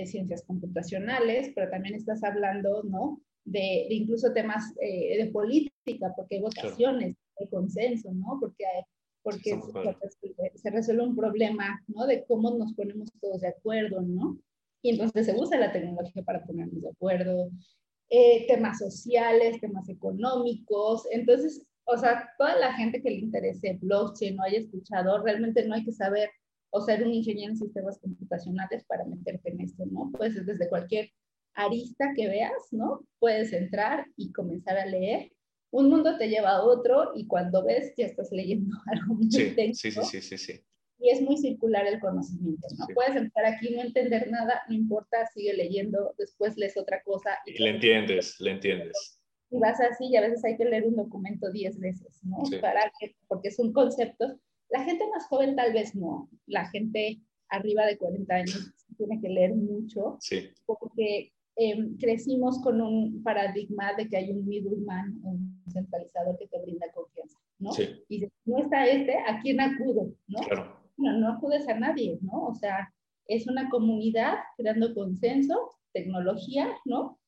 ciencias 0.07 0.43
computacionales, 0.45 1.53
pero 1.55 1.71
también 1.71 1.95
estás 1.95 2.25
hablando, 2.25 2.83
¿no? 2.83 3.21
De, 3.45 3.87
incluso 3.91 4.33
temas 4.33 4.75
eh, 4.81 5.23
de 5.23 5.31
política, 5.31 6.13
porque 6.17 6.35
hay 6.35 6.41
votaciones, 6.41 7.17
hay 7.39 7.49
consenso, 7.49 8.11
¿no? 8.13 8.39
Porque, 8.41 8.65
porque 9.23 9.61
se, 10.57 10.71
resuelve 10.71 11.05
un 11.05 11.15
problema, 11.15 11.81
¿no? 11.87 12.09
De 12.09 12.25
cómo 12.25 12.57
nos 12.57 12.75
ponemos 12.75 13.09
todos 13.21 13.43
de 13.43 13.49
acuerdo, 13.49 14.03
¿no? 14.03 14.37
Y 14.83 14.91
entonces 14.91 15.27
se 15.27 15.37
usa 15.37 15.59
la 15.59 15.71
tecnología 15.71 16.25
para 16.25 16.45
ponernos 16.45 16.83
de 16.83 16.89
acuerdo. 16.89 17.51
Eh, 18.11 18.49
temas 18.49 18.79
sociales, 18.79 19.61
temas 19.61 19.89
económicos. 19.89 21.07
Entonces, 21.13 21.65
o 21.87 21.97
sea, 21.97 22.31
toda 22.39 22.57
la 22.57 22.73
gente 22.75 23.03
que 23.03 23.11
le 23.11 23.19
interese 23.19 23.79
blockchain 23.81 24.39
o 24.39 24.43
haya 24.43 24.59
escuchado, 24.59 25.23
realmente 25.23 25.67
no 25.67 25.75
hay 25.75 25.85
que 25.85 25.93
saber 25.93 26.31
o 26.71 26.81
ser 26.81 27.05
un 27.05 27.15
ingeniero 27.15 27.53
en 27.53 27.59
sistemas 27.59 27.99
computacionales 28.01 28.85
para 28.85 29.05
meterte 29.05 29.51
en 29.51 29.61
esto, 29.61 29.85
¿no? 29.87 30.11
Puedes 30.17 30.45
desde 30.45 30.69
cualquier 30.69 31.11
arista 31.55 32.13
que 32.17 32.27
veas, 32.27 32.73
¿no? 32.73 33.07
Puedes 33.21 33.53
entrar 33.53 34.07
y 34.17 34.33
comenzar 34.33 34.79
a 34.79 34.87
leer. 34.87 35.31
Un 35.71 35.89
mundo 35.89 36.17
te 36.19 36.29
lleva 36.29 36.51
a 36.51 36.63
otro 36.63 37.13
y 37.15 37.27
cuando 37.27 37.65
ves 37.65 37.93
ya 37.97 38.07
estás 38.07 38.31
leyendo 38.33 38.77
algo 38.87 39.15
muy 39.15 39.31
sí, 39.31 39.55
Sí, 39.75 39.91
sí, 39.93 40.21
sí, 40.21 40.39
sí, 40.39 40.61
Y 40.99 41.11
es 41.11 41.21
muy 41.21 41.37
circular 41.37 41.87
el 41.87 42.01
conocimiento, 42.01 42.67
¿no? 42.77 42.87
Puedes 42.95 43.15
entrar 43.15 43.47
aquí 43.47 43.69
y 43.69 43.77
no 43.77 43.83
entender 43.83 44.31
nada, 44.31 44.63
no 44.69 44.75
importa, 44.75 45.27
sigue 45.33 45.55
leyendo, 45.55 46.15
después 46.19 46.57
lees 46.57 46.77
otra 46.77 47.03
cosa. 47.05 47.39
Y, 47.47 47.53
y 47.53 47.59
le 47.59 47.71
entiendes, 47.71 48.41
le 48.41 48.53
entiendes 48.53 49.14
y 49.55 49.59
vas 49.61 49.81
así 49.81 50.07
y 50.07 50.17
a 50.17 50.21
veces 50.21 50.45
hay 50.45 50.57
que 50.57 50.65
leer 50.65 50.85
un 50.85 50.97
documento 50.97 51.51
diez 51.53 51.79
veces, 51.79 52.19
¿no? 52.25 52.39
Para 52.61 52.91
que, 52.99 53.15
porque 53.29 53.53
son 53.53 53.73
conceptos. 53.73 54.37
La 54.69 54.83
gente 54.83 55.07
más 55.09 55.27
joven 55.29 55.55
tal 55.55 55.73
vez 55.73 55.95
no, 55.95 56.29
la 56.47 56.69
gente 56.71 57.21
arriba 57.49 57.87
de 57.87 57.97
40 57.97 58.35
años 58.35 58.75
tiene 58.97 59.21
que 59.21 59.29
leer 59.29 59.55
mucho, 59.55 60.17
sí. 60.21 60.51
porque 60.67 61.33
em, 61.55 61.97
crecimos 61.99 62.61
con 62.63 62.81
un 62.81 63.23
paradigma 63.23 63.93
de 63.95 64.09
que 64.09 64.17
hay 64.17 64.31
un 64.33 64.45
middleman, 64.45 65.21
un 65.23 65.63
centralizador 65.73 66.37
que 66.37 66.49
te 66.49 66.61
brinda 66.61 66.91
confianza, 66.93 67.39
¿no? 67.61 67.73
Sí. 67.73 67.89
Y 68.09 68.21
si 68.21 68.31
no 68.47 68.59
está 68.59 68.87
este, 68.87 69.17
¿a 69.19 69.41
quién 69.41 69.61
acudo? 69.61 70.13
¿no? 70.27 70.41
Claro. 70.41 70.81
No, 70.97 71.13
no 71.13 71.29
acudes 71.29 71.69
a 71.69 71.79
nadie, 71.79 72.19
¿no? 72.23 72.47
O 72.47 72.55
sea, 72.55 72.93
es 73.27 73.47
una 73.47 73.69
comunidad 73.71 74.35
creando 74.57 74.95
consenso, 74.95 75.71
tecnología, 75.93 76.69
¿no? 76.85 77.21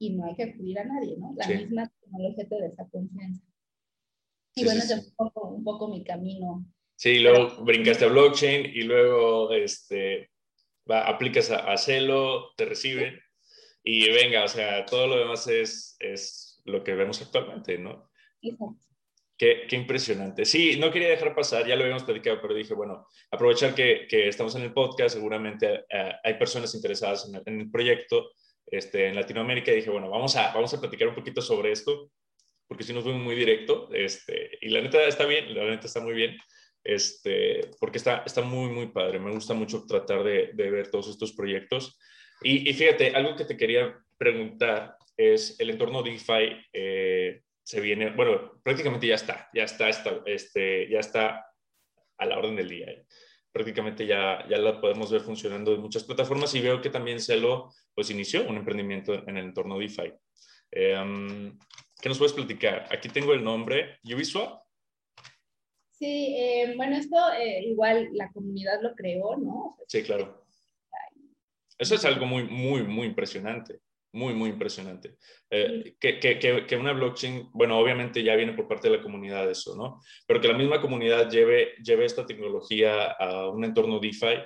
Y 0.00 0.10
no 0.10 0.24
hay 0.24 0.34
que 0.34 0.44
acudir 0.44 0.78
a 0.78 0.84
nadie, 0.84 1.14
¿no? 1.18 1.34
La 1.36 1.46
misma 1.46 1.92
tecnología 2.00 2.48
te 2.48 2.58
da 2.58 2.66
esa 2.66 2.88
confianza. 2.88 3.44
Y 4.54 4.64
bueno, 4.64 4.80
es 4.80 4.90
un 4.90 5.14
poco, 5.14 5.48
un 5.48 5.62
poco 5.62 5.88
mi 5.88 6.02
camino. 6.02 6.64
Sí, 6.96 7.20
luego 7.20 7.62
brincaste 7.62 8.06
a 8.06 8.08
blockchain 8.08 8.66
y 8.66 8.82
luego 8.82 9.52
este, 9.52 10.30
va, 10.90 11.06
aplicas 11.06 11.50
a, 11.50 11.70
a, 11.70 11.76
Celo, 11.76 12.52
te 12.56 12.64
reciben 12.64 13.20
y 13.84 14.10
venga, 14.10 14.44
o 14.44 14.48
sea, 14.48 14.86
todo 14.86 15.06
lo 15.06 15.18
demás 15.18 15.46
es, 15.48 15.96
es 15.98 16.62
lo 16.64 16.82
que 16.82 16.94
vemos 16.94 17.20
actualmente, 17.20 17.78
¿no? 17.78 18.10
Exacto. 18.40 18.76
Qué, 19.36 19.66
qué, 19.68 19.76
impresionante. 19.76 20.44
Sí, 20.44 20.78
no 20.78 20.90
quería 20.90 21.08
dejar 21.08 21.34
pasar, 21.34 21.66
ya 21.66 21.76
lo 21.76 21.82
habíamos 21.82 22.04
platicado, 22.04 22.40
pero 22.42 22.54
dije, 22.54 22.74
bueno, 22.74 23.06
aprovechar 23.30 23.74
que, 23.74 24.06
que 24.08 24.28
estamos 24.28 24.54
en 24.54 24.62
el 24.62 24.72
podcast, 24.72 25.14
seguramente 25.14 25.72
uh, 25.72 26.12
hay 26.22 26.34
personas 26.34 26.74
interesadas 26.74 27.26
en 27.26 27.36
el, 27.36 27.42
en 27.46 27.60
el 27.60 27.70
proyecto 27.70 28.32
este, 28.70 29.08
en 29.08 29.16
Latinoamérica 29.16 29.72
dije, 29.72 29.90
bueno, 29.90 30.08
vamos 30.08 30.36
a, 30.36 30.52
vamos 30.52 30.72
a 30.72 30.80
platicar 30.80 31.08
un 31.08 31.14
poquito 31.14 31.42
sobre 31.42 31.72
esto, 31.72 32.12
porque 32.66 32.84
si 32.84 32.92
nos 32.92 33.02
fuimos 33.02 33.22
muy 33.22 33.34
directo, 33.34 33.88
este, 33.92 34.58
y 34.60 34.68
la 34.68 34.80
neta 34.80 35.02
está 35.04 35.26
bien, 35.26 35.54
la 35.54 35.64
neta 35.64 35.86
está 35.86 36.00
muy 36.00 36.14
bien, 36.14 36.36
este, 36.84 37.70
porque 37.80 37.98
está, 37.98 38.22
está 38.24 38.42
muy, 38.42 38.70
muy 38.70 38.86
padre. 38.88 39.18
Me 39.18 39.32
gusta 39.32 39.54
mucho 39.54 39.84
tratar 39.86 40.22
de, 40.22 40.50
de 40.54 40.70
ver 40.70 40.90
todos 40.90 41.08
estos 41.08 41.32
proyectos. 41.32 41.98
Y, 42.42 42.70
y, 42.70 42.72
fíjate, 42.72 43.14
algo 43.14 43.36
que 43.36 43.44
te 43.44 43.56
quería 43.56 43.98
preguntar 44.16 44.96
es 45.16 45.58
el 45.58 45.70
entorno 45.70 46.02
DeFi 46.02 46.64
eh, 46.72 47.42
se 47.62 47.80
viene, 47.80 48.10
bueno, 48.10 48.60
prácticamente 48.62 49.06
ya 49.06 49.16
está, 49.16 49.50
ya 49.52 49.64
está, 49.64 49.88
está, 49.88 50.22
este, 50.24 50.88
ya 50.88 51.00
está 51.00 51.46
a 52.18 52.26
la 52.26 52.38
orden 52.38 52.56
del 52.56 52.68
día. 52.68 52.86
¿eh? 52.86 53.04
prácticamente 53.52 54.06
ya, 54.06 54.46
ya 54.48 54.58
la 54.58 54.80
podemos 54.80 55.10
ver 55.10 55.22
funcionando 55.22 55.74
en 55.74 55.80
muchas 55.80 56.04
plataformas 56.04 56.54
y 56.54 56.60
veo 56.60 56.80
que 56.80 56.90
también 56.90 57.20
Celo 57.20 57.72
pues 58.00 58.10
inició 58.10 58.48
un 58.48 58.56
emprendimiento 58.56 59.12
en 59.28 59.36
el 59.36 59.44
entorno 59.44 59.78
DeFi. 59.78 60.10
Eh, 60.70 61.52
¿Qué 62.00 62.08
nos 62.08 62.16
puedes 62.16 62.32
platicar? 62.32 62.88
Aquí 62.90 63.10
tengo 63.10 63.34
el 63.34 63.44
nombre, 63.44 63.98
Ubisoft. 64.04 64.58
Sí, 65.90 66.34
eh, 66.34 66.72
bueno, 66.78 66.96
esto 66.96 67.16
eh, 67.38 67.62
igual 67.62 68.08
la 68.14 68.32
comunidad 68.32 68.80
lo 68.80 68.94
creó, 68.94 69.36
¿no? 69.36 69.76
sí, 69.86 70.02
claro. 70.02 70.46
Eso 71.76 71.94
es 71.94 72.04
algo 72.06 72.24
muy, 72.24 72.44
muy, 72.44 72.84
muy 72.84 73.06
impresionante 73.06 73.80
muy, 74.12 74.34
muy 74.34 74.48
impresionante. 74.50 75.16
Eh, 75.50 75.94
que, 76.00 76.18
que, 76.18 76.66
que, 76.66 76.76
una 76.76 76.92
blockchain, 76.92 77.50
bueno, 77.52 77.78
obviamente 77.78 78.24
ya 78.24 78.34
viene 78.34 78.54
por 78.54 78.66
parte 78.66 78.90
de 78.90 78.96
la 78.96 79.02
comunidad 79.02 79.48
eso, 79.48 79.76
¿no? 79.76 80.00
Pero 80.26 80.40
que 80.40 80.48
la 80.48 80.58
misma 80.58 80.80
comunidad 80.80 81.30
lleve, 81.30 81.74
lleve 81.84 82.06
esta 82.06 82.26
tecnología 82.26 83.12
a 83.12 83.48
un 83.50 83.62
entorno 83.62 84.00
DeFi, 84.00 84.42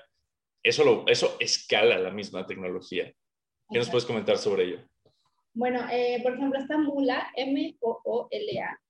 eso, 0.62 0.84
lo, 0.84 1.04
eso 1.06 1.36
escala 1.40 1.98
la 1.98 2.10
misma 2.10 2.46
tecnología. 2.46 3.10
¿Qué 3.74 3.80
nos 3.80 3.90
puedes 3.90 4.06
comentar 4.06 4.38
sobre 4.38 4.64
ello? 4.64 4.78
Bueno, 5.52 5.80
eh, 5.90 6.20
por 6.22 6.34
ejemplo, 6.34 6.58
esta 6.58 6.78
Mula, 6.78 7.28
M-O-O-L-A, 7.36 8.80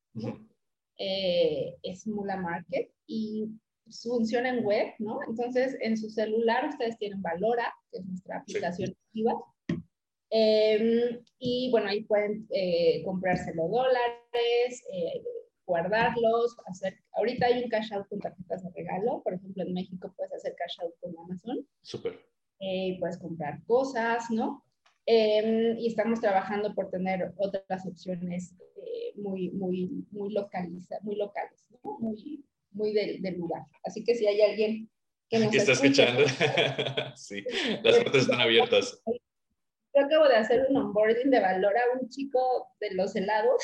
eh, 0.98 1.74
es 1.82 2.06
Mula 2.06 2.36
Market 2.36 2.90
y 3.06 3.48
funciona 4.02 4.50
en 4.50 4.64
web, 4.64 4.94
¿no? 4.98 5.18
Entonces, 5.26 5.76
en 5.80 5.96
su 5.96 6.08
celular 6.08 6.68
ustedes 6.68 6.96
tienen 6.98 7.20
Valora, 7.20 7.74
que 7.90 7.98
es 7.98 8.06
nuestra 8.06 8.38
aplicación 8.38 8.90
activa, 8.90 9.34
Em, 10.36 11.22
y 11.38 11.70
bueno, 11.70 11.88
ahí 11.88 12.02
pueden 12.02 12.44
eh, 12.50 13.04
comprárselo 13.04 13.68
dólares, 13.68 14.82
eh, 14.92 15.22
guardarlos, 15.64 16.56
hacer, 16.66 16.98
ahorita 17.12 17.46
hay 17.46 17.62
un 17.62 17.70
cash 17.70 17.92
out 17.92 18.08
con 18.08 18.18
tarjetas 18.18 18.64
de 18.64 18.70
regalo, 18.70 19.22
por 19.22 19.34
ejemplo 19.34 19.62
en 19.62 19.72
México 19.72 20.12
puedes 20.16 20.32
hacer 20.32 20.56
cash 20.56 20.80
out 20.82 20.92
con 21.00 21.16
Amazon. 21.16 21.64
Súper. 21.82 22.18
Eh, 22.58 22.96
puedes 22.98 23.16
comprar 23.18 23.62
cosas, 23.64 24.28
¿no? 24.28 24.63
Em, 25.06 25.78
y 25.78 25.88
estamos 25.88 26.20
trabajando 26.20 26.74
por 26.74 26.90
tener 26.90 27.34
otras 27.36 27.86
opciones 27.86 28.54
eh, 28.76 29.12
muy, 29.16 29.50
muy, 29.50 30.06
muy, 30.10 30.32
localiza, 30.32 30.96
muy 31.02 31.16
locales, 31.16 31.68
¿no? 31.70 31.98
muy, 31.98 32.42
muy 32.70 32.94
del, 32.94 33.20
del, 33.20 33.36
lugar. 33.36 33.62
Así 33.84 34.02
que 34.02 34.14
si 34.14 34.26
hay 34.26 34.40
alguien 34.40 34.90
que 35.28 35.38
nos 35.40 35.54
está 35.54 35.72
escuchando, 35.72 36.24
sí, 37.16 37.44
las 37.82 37.96
puertas 37.96 38.22
están 38.22 38.40
abiertas. 38.40 39.02
Yo 39.06 40.04
acabo 40.04 40.26
de 40.26 40.36
hacer 40.36 40.66
un 40.70 40.76
onboarding 40.78 41.30
de 41.30 41.40
valor 41.40 41.74
a 41.76 42.00
un 42.00 42.08
chico 42.08 42.68
de 42.80 42.94
los 42.94 43.14
helados. 43.14 43.62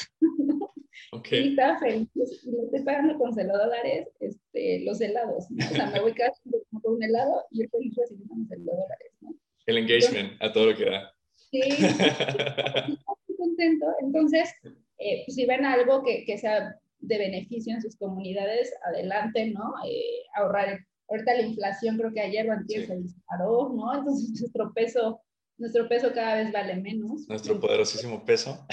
Okay. 1.12 1.46
Y 1.46 1.50
estaba 1.50 1.78
feliz 1.78 2.08
y 2.14 2.50
le 2.50 2.64
estoy 2.64 2.82
pagando 2.84 3.18
con 3.18 3.32
celo 3.32 3.56
dólares 3.56 4.08
este, 4.20 4.84
los 4.84 5.00
helados. 5.00 5.46
O 5.50 5.74
sea, 5.74 5.86
me 5.86 6.00
voy 6.00 6.12
cada 6.12 6.30
con 6.82 6.94
un 6.94 7.02
helado 7.02 7.46
y 7.50 7.62
él 7.62 7.70
feliz 7.70 7.94
recibiendo 7.96 8.34
los 8.36 8.48
celo 8.48 8.72
dólares. 8.72 9.12
¿no? 9.20 9.34
El 9.66 9.78
engagement 9.78 10.42
a 10.42 10.52
todo 10.52 10.66
lo 10.66 10.76
que 10.76 10.84
da. 10.84 11.12
Sí, 11.50 11.60
estoy 11.60 13.36
contento. 13.36 13.86
Entonces, 14.00 14.50
eh, 14.98 15.22
pues, 15.26 15.34
si 15.34 15.46
ven 15.46 15.64
algo 15.64 16.02
que, 16.02 16.24
que, 16.24 16.38
sea 16.38 16.76
de 16.98 17.18
beneficio 17.18 17.74
en 17.74 17.82
sus 17.82 17.96
comunidades, 17.96 18.72
adelante, 18.84 19.50
¿no? 19.50 19.74
Eh, 19.86 20.22
ahorrar. 20.36 20.80
Ahorita 21.08 21.34
la 21.34 21.42
inflación 21.42 21.98
creo 21.98 22.12
que 22.12 22.20
ayer 22.20 22.48
o 22.48 22.52
antes 22.52 22.82
sí. 22.82 22.86
se 22.86 22.96
disparó, 22.96 23.72
¿no? 23.74 23.98
Entonces 23.98 24.30
nuestro 24.40 24.72
peso 24.72 25.20
nuestro 25.60 25.86
peso 25.88 26.12
cada 26.12 26.36
vez 26.36 26.50
vale 26.52 26.74
menos. 26.76 27.28
Nuestro 27.28 27.60
poderosísimo 27.60 28.24
peso. 28.24 28.66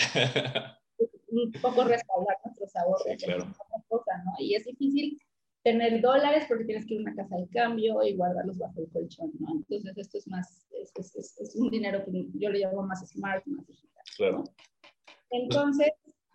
un 1.30 1.52
poco 1.62 1.84
respaldar 1.84 2.38
nuestros 2.46 2.76
ahorros. 2.78 3.04
Sí, 3.06 3.18
claro. 3.18 3.54
Cosa, 3.90 4.24
¿no? 4.26 4.32
Y 4.40 4.56
es 4.56 4.66
difícil 4.66 5.20
tener 5.68 6.00
dólares 6.00 6.46
porque 6.48 6.64
tienes 6.64 6.86
que 6.86 6.94
ir 6.94 7.00
a 7.02 7.04
una 7.04 7.16
casa 7.16 7.36
de 7.36 7.48
cambio 7.50 8.02
y 8.02 8.16
guardarlos 8.16 8.58
bajo 8.58 8.80
el 8.80 8.90
colchón, 8.90 9.32
¿no? 9.38 9.52
Entonces 9.52 9.98
esto 9.98 10.18
es 10.18 10.28
más, 10.30 10.66
es, 10.72 10.94
es, 11.14 11.38
es 11.42 11.56
un 11.58 11.70
dinero 11.70 12.06
que 12.06 12.26
yo 12.36 12.50
le 12.50 12.60
llamo 12.60 12.84
más 12.84 13.06
smart, 13.06 13.46
más 13.48 13.68
digital. 13.68 14.04
Claro. 14.16 14.44
Entonces, 15.30 15.92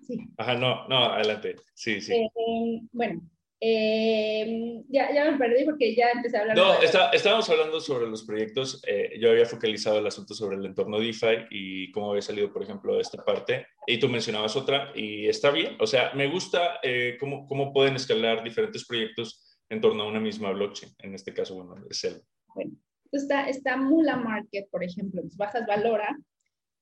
sí. 0.06 0.18
Ajá, 0.36 0.54
no, 0.54 0.86
no, 0.86 1.06
adelante. 1.14 1.56
Sí, 1.72 2.02
sí. 2.02 2.12
Eh, 2.12 2.82
bueno, 2.92 3.22
Eh, 3.64 4.82
ya, 4.88 5.14
ya 5.14 5.30
me 5.30 5.38
perdí 5.38 5.64
porque 5.64 5.94
ya 5.94 6.10
empecé 6.10 6.36
a 6.36 6.40
hablar. 6.40 6.56
No, 6.56 6.82
estábamos 6.82 7.48
hablando 7.48 7.80
sobre 7.80 8.08
los 8.08 8.24
proyectos. 8.24 8.82
Eh, 8.88 9.12
yo 9.20 9.30
había 9.30 9.46
focalizado 9.46 10.00
el 10.00 10.06
asunto 10.08 10.34
sobre 10.34 10.56
el 10.56 10.66
entorno 10.66 10.98
DeFi 10.98 11.46
y 11.48 11.92
cómo 11.92 12.10
había 12.10 12.22
salido, 12.22 12.52
por 12.52 12.64
ejemplo, 12.64 12.98
esta 12.98 13.24
parte. 13.24 13.68
Y 13.86 14.00
tú 14.00 14.08
mencionabas 14.08 14.56
otra 14.56 14.90
y 14.96 15.28
está 15.28 15.52
bien. 15.52 15.76
O 15.78 15.86
sea, 15.86 16.12
me 16.14 16.28
gusta 16.28 16.80
eh, 16.82 17.16
cómo, 17.20 17.46
cómo 17.46 17.72
pueden 17.72 17.94
escalar 17.94 18.42
diferentes 18.42 18.84
proyectos 18.84 19.56
en 19.68 19.80
torno 19.80 20.02
a 20.02 20.08
una 20.08 20.18
misma 20.18 20.50
blockchain. 20.50 20.92
En 20.98 21.14
este 21.14 21.32
caso, 21.32 21.54
bueno, 21.54 21.76
es 21.88 22.02
el. 22.02 22.20
Bueno, 22.56 22.72
está, 23.12 23.48
está 23.48 23.76
Mula 23.76 24.16
Market, 24.16 24.68
por 24.70 24.82
ejemplo. 24.82 25.20
Entonces 25.20 25.38
bajas 25.38 25.64
Valora 25.68 26.18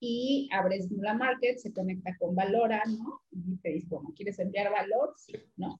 y 0.00 0.48
abres 0.50 0.90
Mula 0.90 1.12
Market, 1.12 1.58
se 1.58 1.74
conecta 1.74 2.16
con 2.18 2.34
Valora, 2.34 2.82
¿no? 2.86 3.20
Y 3.32 3.58
te 3.58 3.68
dice, 3.68 3.88
bueno, 3.90 4.14
¿quieres 4.16 4.38
enviar 4.38 4.72
valor? 4.72 5.12
Sí, 5.18 5.34
¿no? 5.58 5.78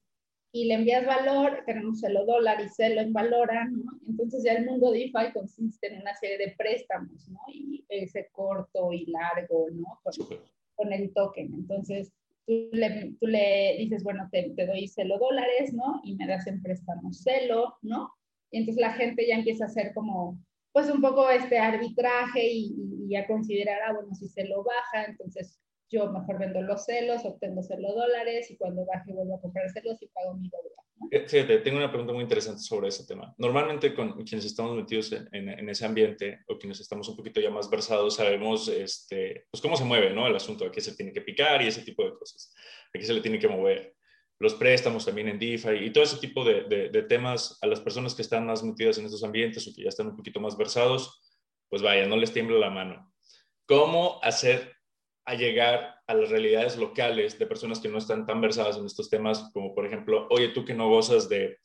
Y 0.61 0.65
le 0.65 0.75
envías 0.75 1.07
valor, 1.07 1.63
tenemos 1.65 2.01
celo 2.01 2.23
dólar 2.23 2.61
y 2.61 2.69
celo 2.69 3.01
en 3.01 3.11
valora, 3.11 3.65
¿no? 3.65 3.81
Entonces 4.07 4.43
ya 4.43 4.53
el 4.53 4.67
mundo 4.67 4.91
de 4.91 4.99
DeFi 4.99 5.33
consiste 5.33 5.87
en 5.87 6.01
una 6.01 6.13
serie 6.13 6.37
de 6.37 6.53
préstamos, 6.55 7.27
¿no? 7.29 7.39
Y 7.51 7.83
ese 7.89 8.29
corto 8.31 8.93
y 8.93 9.07
largo, 9.07 9.69
¿no? 9.71 9.99
Con, 10.75 10.93
el 10.93 11.11
token. 11.13 11.51
Entonces 11.51 12.13
tú 12.45 12.69
le, 12.73 13.15
tú 13.19 13.25
le 13.25 13.75
dices, 13.79 14.03
bueno, 14.03 14.29
te, 14.31 14.51
te, 14.55 14.67
doy 14.67 14.87
celo 14.87 15.17
dólares, 15.17 15.73
¿no? 15.73 15.99
Y 16.03 16.15
me 16.15 16.27
das 16.27 16.45
en 16.45 16.61
préstamo 16.61 17.11
celo, 17.11 17.77
¿no? 17.81 18.11
Y 18.51 18.59
entonces 18.59 18.81
la 18.81 18.93
gente 18.93 19.25
ya 19.27 19.37
empieza 19.37 19.63
a 19.63 19.67
hacer 19.67 19.95
como, 19.95 20.37
pues 20.73 20.91
un 20.91 21.01
poco 21.01 21.27
este 21.31 21.57
arbitraje 21.57 22.47
y, 22.51 22.75
y 23.09 23.15
a 23.15 23.25
considerar, 23.25 23.79
ah, 23.87 23.93
bueno, 23.93 24.13
si 24.13 24.27
se 24.27 24.47
lo 24.47 24.63
baja, 24.63 25.05
entonces 25.05 25.59
yo 25.91 26.09
mejor 26.09 26.39
vendo 26.39 26.61
los 26.61 26.85
celos, 26.85 27.25
obtengo 27.25 27.61
celos 27.61 27.93
dólares 27.93 28.49
y 28.49 28.57
cuando 28.57 28.85
baje 28.85 29.11
vuelvo 29.11 29.35
a 29.35 29.41
comprar 29.41 29.69
celos 29.69 30.01
y 30.01 30.07
pago 30.07 30.33
mi 30.35 30.49
deuda. 30.49 31.27
Fíjate, 31.27 31.57
tengo 31.59 31.77
una 31.77 31.89
pregunta 31.89 32.13
muy 32.13 32.23
interesante 32.23 32.61
sobre 32.61 32.87
ese 32.87 33.05
tema. 33.05 33.33
Normalmente 33.37 33.93
con 33.93 34.23
quienes 34.23 34.45
estamos 34.45 34.75
metidos 34.75 35.11
en, 35.11 35.49
en, 35.49 35.69
ese 35.69 35.85
ambiente 35.85 36.39
o 36.47 36.57
quienes 36.57 36.79
estamos 36.79 37.09
un 37.09 37.17
poquito 37.17 37.41
ya 37.41 37.49
más 37.49 37.69
versados, 37.69 38.15
sabemos 38.15 38.69
este, 38.69 39.47
pues 39.51 39.61
cómo 39.61 39.75
se 39.75 39.83
mueve 39.83 40.13
¿no? 40.13 40.27
el 40.27 40.35
asunto, 40.35 40.65
a 40.65 40.71
qué 40.71 40.79
se 40.79 40.95
tiene 40.95 41.11
que 41.11 41.21
picar 41.21 41.61
y 41.61 41.67
ese 41.67 41.81
tipo 41.81 42.05
de 42.05 42.13
cosas, 42.13 42.53
a 42.93 42.97
qué 42.97 43.05
se 43.05 43.13
le 43.13 43.21
tiene 43.21 43.39
que 43.39 43.49
mover. 43.49 43.95
Los 44.39 44.53
préstamos 44.53 45.05
también 45.05 45.27
en 45.27 45.39
DeFi 45.39 45.85
y 45.85 45.91
todo 45.91 46.03
ese 46.03 46.17
tipo 46.17 46.45
de, 46.45 46.63
de, 46.63 46.89
de 46.89 47.03
temas 47.03 47.59
a 47.61 47.67
las 47.67 47.81
personas 47.81 48.15
que 48.15 48.21
están 48.21 48.45
más 48.45 48.63
metidas 48.63 48.97
en 48.97 49.05
estos 49.05 49.23
ambientes 49.23 49.67
o 49.67 49.73
que 49.75 49.83
ya 49.83 49.89
están 49.89 50.07
un 50.07 50.15
poquito 50.15 50.39
más 50.39 50.57
versados, 50.57 51.21
pues 51.69 51.81
vaya, 51.81 52.07
no 52.07 52.15
les 52.15 52.31
tiembla 52.31 52.57
la 52.57 52.69
mano. 52.69 53.13
¿Cómo 53.65 54.19
hacer 54.23 54.80
a 55.31 55.35
llegar 55.35 55.95
a 56.07 56.13
las 56.13 56.29
realidades 56.29 56.77
locales 56.77 57.39
de 57.39 57.47
personas 57.47 57.79
que 57.79 57.87
no 57.87 57.97
están 57.97 58.25
tan 58.25 58.41
versadas 58.41 58.77
en 58.77 58.85
estos 58.85 59.09
temas, 59.09 59.49
como 59.53 59.73
por 59.73 59.85
ejemplo, 59.85 60.27
oye, 60.29 60.49
tú 60.49 60.65
que 60.65 60.73
no 60.73 60.89
gozas 60.89 61.29
de 61.29 61.57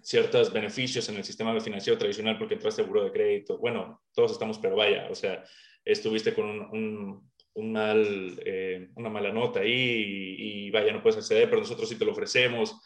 ciertos 0.00 0.52
beneficios 0.52 1.08
en 1.08 1.16
el 1.16 1.24
sistema 1.24 1.58
financiero 1.60 1.98
tradicional 1.98 2.38
porque 2.38 2.54
entraste 2.54 2.82
seguro 2.82 3.02
de 3.02 3.10
crédito. 3.10 3.58
Bueno, 3.58 4.00
todos 4.14 4.30
estamos, 4.30 4.60
pero 4.60 4.76
vaya, 4.76 5.08
o 5.10 5.16
sea, 5.16 5.42
estuviste 5.84 6.32
con 6.32 6.46
un, 6.48 7.28
un, 7.54 7.72
mal, 7.72 8.40
eh, 8.44 8.88
una 8.94 9.10
mala 9.10 9.32
nota 9.32 9.60
ahí 9.60 10.36
y, 10.38 10.70
vaya, 10.70 10.92
no 10.92 11.02
puedes 11.02 11.18
acceder, 11.18 11.48
pero 11.50 11.60
nosotros 11.60 11.88
sí 11.88 11.98
te 11.98 12.04
lo 12.04 12.12
ofrecemos. 12.12 12.80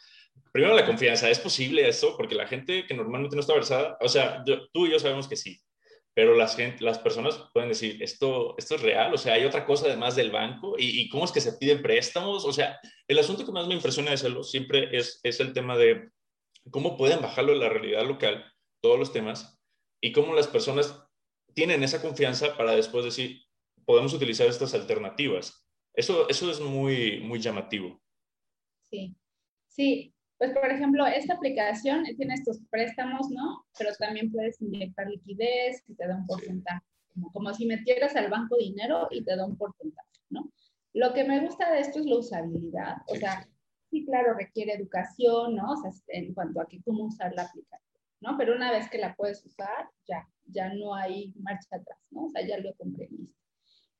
Primero 0.51 0.75
la 0.75 0.85
confianza, 0.85 1.29
¿es 1.29 1.39
posible 1.39 1.87
eso? 1.87 2.17
Porque 2.17 2.33
la 2.33 2.47
gente 2.47 2.87
que 2.87 2.95
normalmente 2.95 3.35
no 3.35 3.41
está 3.41 3.53
versada, 3.53 3.97
o 4.01 4.09
sea, 4.09 4.43
tú 4.73 4.87
y 4.87 4.91
yo 4.91 4.97
sabemos 4.97 5.27
que 5.27 5.35
sí, 5.35 5.61
pero 6.15 6.35
las, 6.35 6.55
gente, 6.55 6.83
las 6.83 6.99
personas 6.99 7.49
pueden 7.53 7.69
decir, 7.69 8.01
esto, 8.01 8.55
esto 8.57 8.75
es 8.75 8.81
real, 8.81 9.13
o 9.13 9.17
sea, 9.17 9.33
hay 9.33 9.45
otra 9.45 9.65
cosa 9.65 9.87
además 9.87 10.15
del 10.15 10.31
banco, 10.31 10.75
¿Y, 10.77 11.09
cómo 11.09 11.25
es 11.25 11.31
que 11.31 11.41
se 11.41 11.53
piden 11.53 11.81
préstamos, 11.81 12.45
o 12.45 12.53
sea, 12.53 12.79
el 13.07 13.19
asunto 13.19 13.45
que 13.45 13.51
más 13.51 13.67
me 13.67 13.73
impresiona 13.73 14.09
de 14.09 14.15
hacerlo 14.15 14.43
siempre 14.43 14.95
es, 14.95 15.19
es 15.23 15.39
el 15.39 15.53
tema 15.53 15.77
de 15.77 16.11
cómo 16.69 16.97
pueden 16.97 17.21
bajarlo 17.21 17.53
en 17.53 17.59
la 17.59 17.69
realidad 17.69 18.05
local, 18.05 18.45
todos 18.81 18.99
los 18.99 19.11
temas, 19.11 19.59
y 20.01 20.11
cómo 20.11 20.33
las 20.33 20.47
personas 20.47 21.03
tienen 21.53 21.83
esa 21.83 22.01
confianza 22.01 22.55
para 22.57 22.75
después 22.75 23.05
decir, 23.05 23.41
podemos 23.85 24.13
utilizar 24.13 24.47
estas 24.47 24.73
alternativas. 24.73 25.67
Eso, 25.95 26.27
eso 26.29 26.49
es 26.49 26.59
muy, 26.59 27.19
muy 27.21 27.39
llamativo. 27.39 28.01
Sí, 28.89 29.15
sí, 29.67 30.12
pues, 30.43 30.57
por 30.59 30.69
ejemplo, 30.69 31.07
esta 31.07 31.35
aplicación 31.35 32.03
tiene 32.17 32.33
estos 32.33 32.59
préstamos, 32.69 33.29
¿no? 33.29 33.65
Pero 33.77 33.91
también 33.97 34.29
puedes 34.29 34.61
inyectar 34.61 35.07
liquidez 35.07 35.81
y 35.87 35.95
te 35.95 36.05
da 36.05 36.17
un 36.17 36.27
porcentaje, 36.27 36.85
como, 37.31 37.53
si 37.53 37.65
metieras 37.65 38.13
al 38.17 38.29
banco 38.29 38.57
dinero 38.57 39.07
y 39.09 39.23
te 39.23 39.37
da 39.37 39.45
un 39.45 39.55
porcentaje, 39.55 40.09
¿no? 40.29 40.51
Lo 40.91 41.13
que 41.13 41.23
me 41.23 41.39
gusta 41.39 41.71
de 41.71 41.79
esto 41.79 41.99
es 41.99 42.05
la 42.07 42.17
usabilidad, 42.17 42.97
o 43.07 43.15
sea, 43.15 43.47
sí, 43.89 44.03
claro, 44.05 44.33
requiere 44.33 44.73
educación, 44.73 45.55
¿no? 45.55 45.71
O 45.71 45.77
sea, 45.77 45.91
en 46.07 46.33
cuanto 46.33 46.59
a 46.59 46.67
que 46.67 46.81
cómo 46.83 47.05
usar 47.05 47.33
la 47.33 47.43
aplicación, 47.43 48.01
¿no? 48.19 48.35
Pero 48.37 48.53
una 48.53 48.69
vez 48.69 48.89
que 48.89 48.97
la 48.97 49.15
puedes 49.15 49.45
usar, 49.45 49.87
ya, 50.05 50.27
ya 50.47 50.73
no 50.73 50.93
hay 50.93 51.33
marcha 51.39 51.77
atrás, 51.77 51.99
¿no? 52.11 52.25
O 52.25 52.29
sea, 52.29 52.45
ya 52.45 52.57
lo 52.57 52.73
comprendiste. 52.73 53.33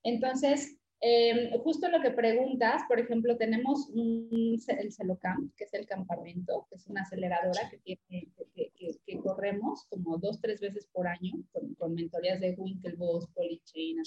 Entonces, 0.03 0.75
Em, 1.05 1.51
justo 1.59 1.89
lo 1.89 2.01
que 2.01 2.11
preguntas, 2.11 2.83
por 2.87 2.97
ejemplo, 2.97 3.35
tenemos 3.35 3.89
un, 3.89 4.57
el 4.79 4.93
Celocamp, 4.93 5.53
que 5.57 5.65
es 5.65 5.73
el 5.73 5.85
campamento, 5.85 6.65
que 6.69 6.75
es 6.77 6.87
una 6.87 7.01
aceleradora 7.01 7.69
que, 7.69 7.77
tiene, 7.79 8.29
que, 8.55 8.71
que, 9.05 9.17
corremos 9.19 9.83
como 9.89 10.17
dos, 10.17 10.39
tres 10.39 10.61
veces 10.61 10.87
por 10.93 11.05
año 11.07 11.43
con, 11.51 11.73
con 11.75 11.93
mentorías 11.93 12.39
de 12.39 12.51
Winklevoss, 12.51 13.27
Polychain, 13.33 14.01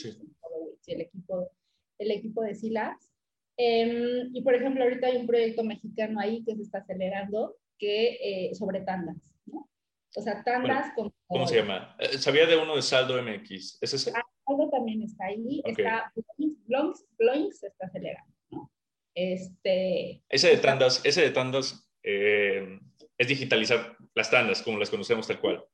y 0.87 0.93
el 0.95 1.01
equipo, 1.03 1.51
el 1.99 2.11
equipo 2.13 2.43
de 2.43 2.55
SILABS. 2.55 3.13
Em, 3.59 4.31
y 4.35 4.41
por 4.41 4.55
ejemplo, 4.55 4.83
ahorita 4.83 5.09
hay 5.09 5.19
un 5.19 5.27
proyecto 5.27 5.65
mexicano 5.65 6.19
ahí 6.19 6.43
que 6.45 6.57
se 6.57 6.63
está 6.63 6.79
acelerando 6.79 7.59
que, 7.79 8.17
eh, 8.23 8.55
sobre 8.55 8.81
tandas, 8.81 9.19
¿no? 9.45 9.69
O 10.17 10.23
sea, 10.23 10.43
tandas 10.43 10.95
con... 10.95 11.13
¿Cómo 11.27 11.47
se 11.47 11.57
llama? 11.57 11.95
Eh, 11.99 12.17
sabía 12.17 12.47
de 12.47 12.57
uno 12.57 12.75
de 12.75 12.81
Saldo 12.81 13.23
MX. 13.23 13.83
¿Es 13.83 13.93
ese? 13.93 14.13
Ah, 14.17 14.25
Saldo 14.47 14.71
también 14.71 15.03
está 15.03 15.27
ahí. 15.27 15.63
Está 15.65 16.13
Bloins, 16.37 17.59
se 17.59 17.67
está 17.69 17.87
acelerando, 17.87 18.33
¿no? 18.51 18.71
Este, 19.15 20.23
ese 20.29 20.49
de 20.49 20.57
tandas, 20.59 21.01
ese 21.05 21.23
de 21.23 21.31
tandas 21.31 21.89
eh, 22.03 22.79
es 23.19 23.29
digitalizar 23.29 23.97
las 24.15 24.31
tandas 24.31 24.63
como 24.63 24.79
las 24.79 24.91
conocemos 24.91 25.27
tal 25.27 25.41
cual. 25.41 25.65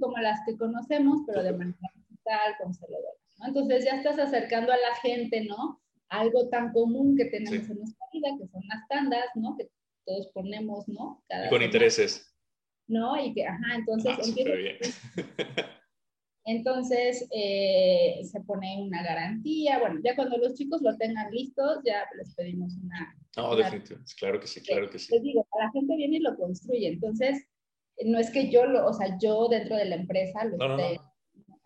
Como 0.00 0.16
las 0.18 0.40
que 0.46 0.56
conocemos, 0.56 1.22
pero 1.26 1.42
de 1.42 1.52
manera 1.52 1.90
digital, 1.94 2.56
con 2.62 2.72
celular. 2.72 3.12
¿no? 3.40 3.48
Entonces 3.48 3.84
ya 3.84 3.96
estás 3.96 4.18
acercando 4.18 4.72
a 4.72 4.76
la 4.76 4.94
gente, 5.02 5.44
¿no? 5.44 5.82
Algo 6.08 6.48
tan 6.48 6.72
común 6.72 7.16
que 7.16 7.26
tenemos 7.26 7.68
en 7.68 7.78
nuestra 7.78 8.06
vida, 8.12 8.28
que 8.38 8.46
son 8.48 8.62
las 8.68 8.86
tandas, 8.88 9.26
¿no? 9.34 9.56
Que 9.56 9.68
todos 10.06 10.28
ponemos, 10.28 10.88
¿no? 10.88 11.22
Cada 11.28 11.48
con 11.48 11.62
intereses. 11.62 12.32
¿No? 12.86 13.20
Y 13.20 13.32
que, 13.34 13.46
ajá, 13.46 13.74
entonces 13.76 14.12
ah, 14.12 14.20
Entonces 16.46 17.26
eh, 17.30 18.20
se 18.24 18.40
pone 18.42 18.82
una 18.82 19.02
garantía. 19.02 19.78
Bueno, 19.78 20.00
ya 20.04 20.14
cuando 20.14 20.36
los 20.36 20.54
chicos 20.54 20.82
lo 20.82 20.96
tengan 20.96 21.30
listos, 21.30 21.80
ya 21.84 22.04
les 22.16 22.34
pedimos 22.34 22.76
una. 22.82 23.16
No, 23.36 23.56
definitivamente, 23.56 24.14
claro 24.18 24.40
que 24.40 24.46
sí, 24.46 24.60
claro 24.60 24.90
que 24.90 24.98
sí. 24.98 25.12
Les 25.12 25.22
digo, 25.22 25.46
la 25.58 25.70
gente 25.70 25.96
viene 25.96 26.16
y 26.16 26.20
lo 26.20 26.36
construye. 26.36 26.88
Entonces, 26.88 27.46
no 28.04 28.18
es 28.18 28.30
que 28.30 28.50
yo 28.50 28.66
lo, 28.66 28.86
o 28.86 28.92
sea, 28.92 29.16
yo 29.18 29.48
dentro 29.48 29.76
de 29.76 29.86
la 29.86 29.96
empresa 29.96 30.44
lo 30.44 30.72
esté, 30.72 31.00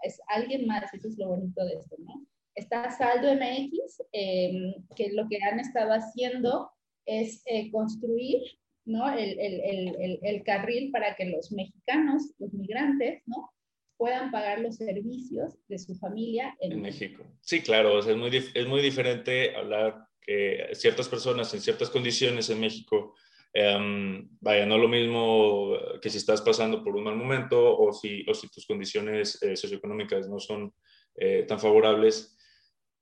es 0.02 0.20
alguien 0.28 0.66
más, 0.66 0.92
eso 0.94 1.08
es 1.08 1.18
lo 1.18 1.28
bonito 1.28 1.64
de 1.64 1.74
esto, 1.74 1.96
¿no? 1.98 2.24
Está 2.54 2.90
Saldo 2.90 3.32
MX, 3.34 4.02
em, 4.12 4.74
que 4.94 5.12
lo 5.12 5.28
que 5.28 5.38
han 5.42 5.58
estado 5.58 5.92
haciendo 5.92 6.70
es 7.04 7.42
eh, 7.46 7.70
construir 7.70 8.42
¿no? 8.88 9.06
El, 9.12 9.38
el, 9.38 9.60
el, 10.00 10.18
el, 10.22 10.42
carril 10.44 10.90
para 10.90 11.14
que 11.14 11.26
los 11.26 11.52
mexicanos, 11.52 12.32
los 12.38 12.54
migrantes, 12.54 13.22
¿no? 13.26 13.50
Puedan 13.98 14.30
pagar 14.30 14.61
los 14.61 14.76
servicios 14.76 15.58
de 15.68 15.78
su 15.78 15.94
familia 15.96 16.56
en, 16.61 16.80
México. 16.80 17.24
Sí, 17.40 17.61
claro, 17.61 17.98
es, 17.98 18.16
muy, 18.16 18.34
es 18.37 18.66
muy 18.66 18.80
diferente 18.80 19.54
hablar 19.56 20.06
que 20.20 20.70
ciertas 20.72 21.08
personas 21.08 21.52
en 21.52 21.61
ciertas 21.61 21.90
condiciones 21.90 22.48
en 22.48 22.61
México, 22.61 23.14
em, 23.52 24.28
vaya, 24.40 24.64
no 24.66 24.78
lo 24.78 24.88
mismo 24.88 25.76
que 26.00 26.11
si 26.11 26.18
estás 26.18 26.40
pasando 26.40 26.82
por 26.82 26.94
un 26.94 27.04
mal 27.04 27.16
momento 27.16 27.76
o 27.76 27.92
si, 27.92 28.24
o 28.28 28.34
si 28.34 28.48
tus 28.48 28.66
condiciones 28.66 29.42
eh, 29.42 29.56
socioeconómicas 29.56 30.28
no 30.28 30.38
son 30.38 30.72
eh, 31.16 31.44
tan 31.48 31.58
favorables, 31.58 32.37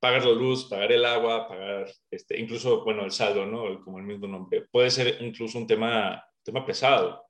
pagar 0.00 0.24
la 0.24 0.32
luz, 0.32 0.64
pagar 0.64 0.92
el 0.92 1.04
agua, 1.04 1.46
pagar 1.46 1.90
este, 2.10 2.40
incluso, 2.40 2.82
bueno, 2.84 3.04
el 3.04 3.10
saldo, 3.10 3.44
¿no? 3.44 3.84
Como 3.84 3.98
el 3.98 4.04
mismo 4.04 4.26
nombre. 4.28 4.66
Puede 4.70 4.90
ser 4.90 5.18
incluso 5.20 5.58
un 5.58 5.66
tema, 5.66 6.24
tema 6.42 6.64
pesado 6.64 7.25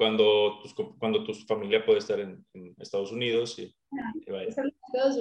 cuando, 0.00 0.60
cuando 0.98 1.22
tu 1.24 1.34
familia 1.34 1.84
puede 1.84 1.98
estar 1.98 2.18
en, 2.18 2.42
Estados 2.78 3.12
Unidos 3.12 3.58
y, 3.58 3.70
vaya. 4.30 4.48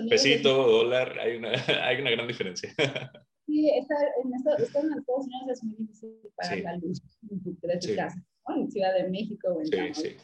Pesito, 0.09 0.49
dólar, 0.65 1.19
hay 1.19 1.35
una, 1.35 1.51
hay 1.85 1.99
una 1.99 2.11
gran 2.11 2.27
diferencia. 2.27 2.73
Sí, 3.45 3.67
estar 3.67 3.97
en, 4.23 4.31
Estados, 4.35 5.25
Unidos 5.25 5.49
es 5.49 5.63
muy 5.63 5.75
difícil 5.77 6.19
pagar 6.35 6.59
la 6.59 6.77
luz 6.77 7.01
en 7.31 7.41
tu, 7.41 7.57
casa, 7.95 8.23
¿no? 8.47 8.57
en 8.57 8.69
Ciudad 8.69 8.93
de 8.93 9.09
México 9.09 9.47
o 9.49 9.59
en 9.59 9.65
sí, 9.65 10.01
sí. 10.01 10.17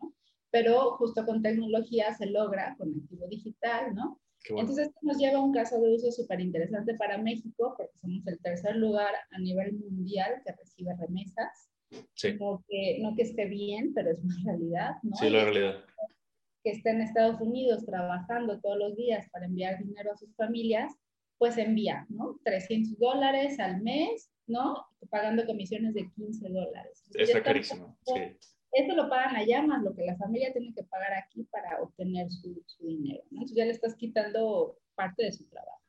¿no? 0.00 0.14
Pero 0.52 0.92
justo 0.92 1.26
con 1.26 1.42
tecnología 1.42 2.14
se 2.14 2.26
logra 2.26 2.76
con 2.78 2.94
activo 2.94 3.26
digital, 3.26 3.92
¿no? 3.96 4.20
Entonces 4.50 4.86
esto 4.86 5.00
nos 5.02 5.18
lleva 5.18 5.38
a 5.38 5.42
un 5.42 5.52
caso 5.52 5.80
de 5.80 5.96
uso 5.96 6.12
súper 6.12 6.40
interesante 6.40 6.94
para 6.94 7.18
México, 7.18 7.74
porque 7.76 7.98
somos 8.00 8.24
el 8.28 8.38
tercer 8.38 8.76
lugar 8.76 9.14
a 9.32 9.38
nivel 9.40 9.72
mundial 9.72 10.42
que 10.46 10.52
recibe 10.52 10.94
remesas 10.96 11.71
Sí. 12.14 12.34
No, 12.38 12.64
que, 12.68 12.98
no 13.00 13.14
que 13.14 13.22
esté 13.22 13.46
bien, 13.46 13.92
pero 13.94 14.10
es 14.10 14.20
una 14.22 14.34
realidad, 14.44 14.90
¿no? 15.02 15.16
Sí, 15.16 15.30
la 15.30 15.44
realidad. 15.44 15.84
Que 16.64 16.70
está 16.70 16.90
en 16.90 17.02
Estados 17.02 17.40
Unidos 17.40 17.84
trabajando 17.84 18.60
todos 18.60 18.78
los 18.78 18.96
días 18.96 19.28
para 19.30 19.46
enviar 19.46 19.78
dinero 19.78 20.12
a 20.12 20.16
sus 20.16 20.34
familias, 20.36 20.92
pues 21.38 21.58
envía, 21.58 22.06
¿no? 22.08 22.38
300 22.44 22.98
dólares 22.98 23.58
al 23.58 23.82
mes, 23.82 24.30
¿no? 24.46 24.86
Pagando 25.10 25.44
comisiones 25.44 25.94
de 25.94 26.08
15 26.12 26.48
dólares. 26.48 27.02
Está 27.14 27.42
carísimo, 27.42 27.96
sí. 28.06 28.36
Eso 28.74 28.94
lo 28.94 29.08
pagan 29.10 29.36
allá 29.36 29.60
más 29.60 29.82
lo 29.82 29.94
que 29.94 30.04
la 30.04 30.16
familia 30.16 30.50
tiene 30.52 30.72
que 30.72 30.84
pagar 30.84 31.12
aquí 31.12 31.44
para 31.50 31.82
obtener 31.82 32.30
su, 32.30 32.62
su 32.64 32.86
dinero, 32.86 33.22
¿no? 33.30 33.40
Entonces 33.40 33.56
ya 33.56 33.64
le 33.66 33.72
estás 33.72 33.94
quitando 33.96 34.78
parte 34.94 35.24
de 35.24 35.32
su 35.32 35.46
trabajo. 35.48 35.81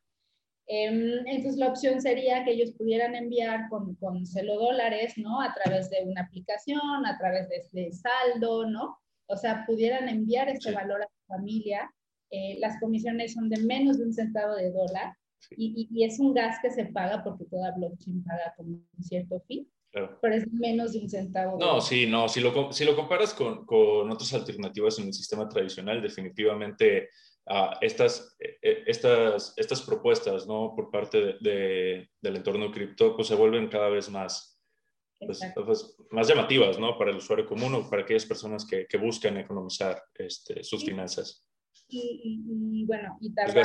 Em, 0.68 1.28
entonces 1.28 1.58
la 1.58 1.68
opción 1.68 2.02
sería 2.02 2.46
que 2.46 2.52
ellos 2.52 2.72
pudieran 2.72 3.16
enviar 3.16 3.68
con, 3.70 3.96
con 3.96 4.26
celo 4.26 4.58
dólares, 4.58 5.14
¿no? 5.18 5.42
A 5.42 5.54
través 5.54 5.90
de 5.90 6.04
una 6.06 6.22
aplicación, 6.22 7.06
a 7.06 7.18
través 7.18 7.50
de, 7.72 7.92
saldo, 7.92 8.66
¿no? 8.66 8.98
O 9.28 9.36
sea, 9.36 9.66
pudieran 9.66 10.08
enviar 10.08 10.50
este 10.50 10.72
valor 10.72 11.02
a 11.02 11.08
su 11.08 11.26
familia. 11.28 11.92
Eh, 12.30 12.58
las 12.60 12.80
comisiones 12.80 13.34
son 13.34 13.50
de 13.50 13.62
menos 13.62 13.98
de 13.98 14.06
un 14.06 14.14
centavo 14.14 14.56
de 14.56 14.72
dólar 14.72 15.14
y, 15.52 15.88
y, 15.92 16.04
es 16.06 16.20
un 16.20 16.34
gas 16.34 16.58
que 16.62 16.72
se 16.72 16.86
paga 16.86 17.24
porque 17.24 17.46
toda 17.46 17.72
blockchain 17.72 18.24
paga 18.24 18.54
con 18.56 18.68
un 18.68 19.04
cierto 19.04 19.42
fee. 19.42 19.68
Pero 19.92 20.34
es 20.34 20.52
menos 20.52 20.94
de 20.94 21.00
un 21.00 21.10
centavo. 21.10 21.60
No, 21.60 21.80
sí, 21.80 22.08
no. 22.08 22.28
Si 22.28 22.40
lo, 22.40 22.72
si 22.72 22.84
lo 22.84 22.96
comparas 22.96 23.34
con, 23.34 23.64
con 23.66 24.10
otras 24.10 24.34
alternativas 24.34 24.98
en 24.98 25.08
el 25.08 25.14
sistema 25.14 25.48
tradicional, 25.48 26.02
definitivamente 26.02 27.10
estas, 27.82 28.36
e, 28.40 28.58
e, 28.62 28.84
estas, 28.88 29.54
estas 29.58 29.82
propuestas 29.82 30.48
¿no? 30.48 30.74
por 30.76 30.90
parte 30.90 31.38
de, 31.42 32.10
del 32.22 32.36
entorno 32.36 32.72
cripto 32.72 33.16
pues, 33.16 33.28
se 33.28 33.36
vuelven 33.36 33.68
cada 33.68 33.90
vez 33.90 34.10
más, 34.10 34.62
pues, 35.20 35.40
pues, 35.54 35.98
más 36.12 36.28
llamativas 36.28 36.80
¿no? 36.80 36.98
para 36.98 37.12
el 37.12 37.18
usuario 37.18 37.46
común 37.46 37.76
o 37.76 37.90
para 37.90 38.04
aquellas 38.04 38.26
personas 38.26 38.66
que, 38.66 38.86
que 38.88 38.98
buscan 38.98 39.38
economizar 39.38 40.02
este, 40.16 40.64
sus 40.64 40.86
finanzas. 40.86 41.46
Y, 41.88 42.42
y, 42.46 42.86
bueno, 42.86 43.18
y 43.20 43.34
tarda 43.34 43.62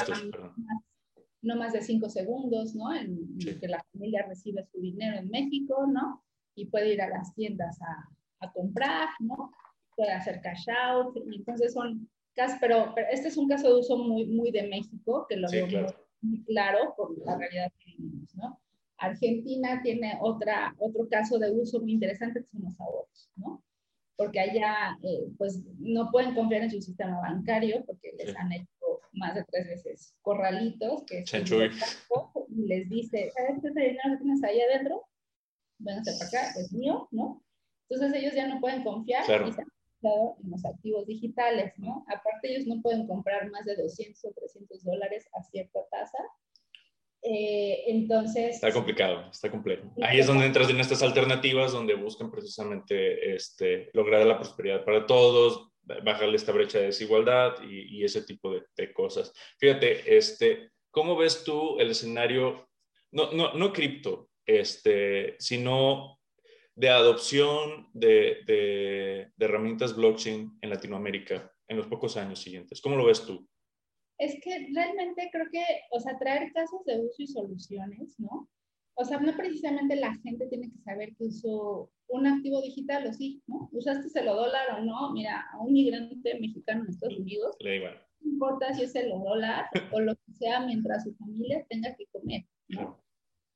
no 1.40 1.56
más 1.56 1.72
de 1.72 1.82
cinco 1.82 2.08
segundos, 2.10 2.74
¿no? 2.74 2.92
En, 2.92 3.38
que 3.38 3.68
la 3.68 3.82
familia 3.92 4.26
recibe 4.26 4.66
su 4.72 4.80
dinero 4.80 5.18
en 5.18 5.30
México, 5.30 5.86
¿no? 5.86 6.24
Y 6.56 6.66
puede 6.66 6.94
ir 6.94 7.00
a 7.00 7.08
las 7.08 7.32
tiendas 7.34 7.80
a, 7.80 8.08
a 8.40 8.52
comprar, 8.52 9.08
¿no? 9.20 9.52
Puede 9.94 10.10
hacer 10.10 10.40
cash 10.40 10.68
out, 10.68 11.16
y 11.16 11.36
entonces 11.36 11.72
son 11.72 12.08
pero, 12.60 12.94
este 13.10 13.28
es 13.28 13.36
un 13.36 13.48
caso 13.48 13.68
de 13.68 13.80
uso 13.80 13.96
muy, 13.96 14.26
muy 14.26 14.50
de 14.50 14.68
México, 14.68 15.26
que 15.28 15.36
lo 15.36 15.50
veo 15.50 15.66
muy 16.20 16.44
claro 16.44 16.94
por 16.96 17.16
la 17.24 17.36
realidad 17.36 17.72
que 17.78 17.92
vivimos, 17.92 18.34
¿no? 18.34 18.60
Argentina 18.98 19.80
tiene 19.82 20.18
otra, 20.20 20.74
otro 20.78 21.08
caso 21.08 21.38
de 21.38 21.50
uso 21.52 21.80
muy 21.80 21.92
interesante 21.92 22.40
que 22.40 22.48
son 22.48 22.62
los 22.64 22.80
ahorros, 22.80 23.30
¿no? 23.36 23.62
Porque 24.16 24.40
allá, 24.40 24.98
eh, 25.02 25.28
pues, 25.38 25.62
no 25.78 26.10
pueden 26.10 26.34
confiar 26.34 26.62
en 26.62 26.70
su 26.70 26.82
sistema 26.82 27.20
bancario 27.20 27.84
porque 27.86 28.12
les 28.18 28.34
han 28.36 28.52
hecho 28.52 28.68
más 29.12 29.36
de 29.36 29.44
tres 29.44 29.68
veces 29.68 30.14
corralitos, 30.22 31.04
que 31.04 31.20
es 31.20 31.32
y 32.50 32.66
les 32.66 32.88
dice, 32.88 33.30
¿sabes 33.36 33.62
qué 33.62 33.68
dinero 33.68 34.10
que 34.10 34.16
tienes 34.16 34.42
ahí 34.42 34.60
adentro? 34.60 35.06
Vénganse 35.78 36.12
para 36.18 36.28
acá, 36.28 36.60
es 36.60 36.72
mío, 36.72 37.08
¿no? 37.12 37.42
Entonces 37.88 38.20
ellos 38.20 38.34
ya 38.34 38.48
no 38.48 38.60
pueden 38.60 38.82
confiar 38.82 39.22
y 39.22 39.52
se 39.52 39.62
en 40.02 40.50
los 40.50 40.64
activos 40.64 41.06
digitales, 41.06 41.72
¿no? 41.76 42.04
Aparte 42.08 42.50
ellos 42.50 42.66
no 42.66 42.80
pueden 42.82 43.06
comprar 43.06 43.50
más 43.50 43.64
de 43.64 43.76
200 43.76 44.24
o 44.24 44.32
300 44.32 44.84
dólares 44.84 45.28
a 45.32 45.42
cierta 45.42 45.80
tasa. 45.90 46.18
Eh, 47.22 47.84
entonces... 47.88 48.54
Está 48.54 48.72
complicado, 48.72 49.28
está 49.30 49.50
complejo. 49.50 49.92
Ahí 50.02 50.20
es 50.20 50.26
donde 50.26 50.46
entras 50.46 50.70
en 50.70 50.78
estas 50.80 51.02
alternativas 51.02 51.72
donde 51.72 51.94
buscan 51.94 52.30
precisamente 52.30 53.34
este, 53.34 53.90
lograr 53.92 54.24
la 54.24 54.38
prosperidad 54.38 54.84
para 54.84 55.06
todos, 55.06 55.72
bajarle 55.82 56.36
esta 56.36 56.52
brecha 56.52 56.78
de 56.78 56.86
desigualdad 56.86 57.54
y, 57.62 57.98
y 57.98 58.04
ese 58.04 58.22
tipo 58.22 58.52
de, 58.52 58.62
de, 58.76 58.92
cosas. 58.92 59.32
Fíjate, 59.58 60.16
este, 60.16 60.70
¿cómo 60.90 61.16
ves 61.16 61.42
tú 61.44 61.78
el 61.80 61.90
escenario, 61.90 62.68
no, 63.10 63.32
no, 63.32 63.54
no 63.54 63.72
cripto, 63.72 64.28
este, 64.46 65.34
sino 65.38 66.17
de 66.78 66.88
adopción 66.88 67.88
de, 67.92 68.38
de, 68.46 69.32
herramientas 69.44 69.96
blockchain 69.96 70.58
en 70.60 70.70
Latinoamérica 70.70 71.52
en 71.66 71.76
los 71.76 71.88
pocos 71.88 72.16
años 72.16 72.38
siguientes? 72.38 72.80
¿Cómo 72.80 72.96
lo 72.96 73.06
ves 73.06 73.22
tú? 73.26 73.48
Es 74.16 74.36
que 74.42 74.68
realmente 74.72 75.28
creo 75.32 75.46
que, 75.50 75.64
o 75.90 75.98
sea, 75.98 76.16
traer 76.18 76.52
casos 76.52 76.84
de 76.86 77.00
uso 77.00 77.22
y 77.22 77.26
soluciones, 77.26 78.14
¿no? 78.18 78.48
O 78.94 79.04
sea, 79.04 79.18
no 79.18 79.36
precisamente 79.36 79.96
la 79.96 80.14
gente 80.22 80.46
tiene 80.46 80.70
que 80.70 80.78
saber 80.78 81.14
que 81.16 81.24
usó 81.24 81.90
un 82.08 82.26
activo 82.26 82.62
digital 82.62 83.06
o 83.08 83.12
sí, 83.12 83.42
¿no? 83.48 83.68
¿Usaste 83.72 84.20
el 84.20 84.26
dólar 84.26 84.78
o 84.78 84.84
no? 84.84 85.12
Mira, 85.12 85.46
a 85.52 85.58
un 85.60 85.72
migrante 85.72 86.38
mexicano 86.40 86.84
en 86.84 86.90
Estados 86.90 87.18
Unidos, 87.18 87.56
Le 87.58 87.76
igual. 87.76 88.00
no 88.20 88.32
importa 88.32 88.72
si 88.72 88.84
es 88.84 88.94
el 88.94 89.10
dólar 89.10 89.66
o 89.92 90.00
lo 90.00 90.14
que 90.14 90.32
sea 90.32 90.64
mientras 90.64 91.04
su 91.04 91.14
familia 91.16 91.64
tenga 91.68 91.94
que 91.96 92.06
comer, 92.06 92.44
¿no? 92.68 93.00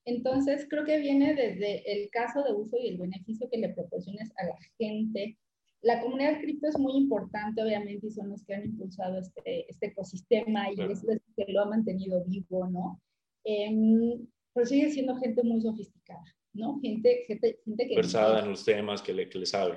Entonces, 0.04 0.66
creo 0.68 0.84
que 0.84 0.98
viene 0.98 1.34
desde 1.34 1.90
el 1.92 2.10
caso 2.10 2.42
de 2.42 2.52
uso 2.52 2.76
y 2.76 2.88
el 2.88 2.98
beneficio 2.98 3.48
que 3.50 3.58
le 3.58 3.68
proporciones 3.70 4.32
a 4.36 4.46
la 4.46 4.56
gente. 4.78 5.38
La 5.80 6.00
comunidad 6.00 6.40
cripto 6.40 6.68
es 6.68 6.78
muy 6.78 6.96
importante, 6.96 7.62
obviamente, 7.62 8.06
y 8.06 8.10
son 8.10 8.30
los 8.30 8.44
que 8.44 8.54
han 8.54 8.64
impulsado 8.64 9.18
este, 9.18 9.68
este 9.68 9.86
ecosistema 9.86 10.70
y 10.70 10.80
es 10.80 11.02
lo 11.02 11.14
que 11.36 11.52
lo 11.52 11.62
ha 11.62 11.66
mantenido 11.66 12.24
vivo, 12.24 12.68
¿no? 12.68 13.00
Eh, 13.44 14.18
pero 14.52 14.66
sigue 14.66 14.90
siendo 14.90 15.16
gente 15.16 15.42
muy 15.42 15.60
sofisticada, 15.60 16.24
¿no? 16.52 16.78
Gente, 16.80 17.24
gente, 17.26 17.58
gente 17.64 17.88
que... 17.88 17.96
Versada 17.96 18.40
en 18.40 18.50
los 18.50 18.64
temas 18.64 19.02
que 19.02 19.12
le, 19.12 19.28
que 19.28 19.38
le 19.38 19.46
sabe. 19.46 19.76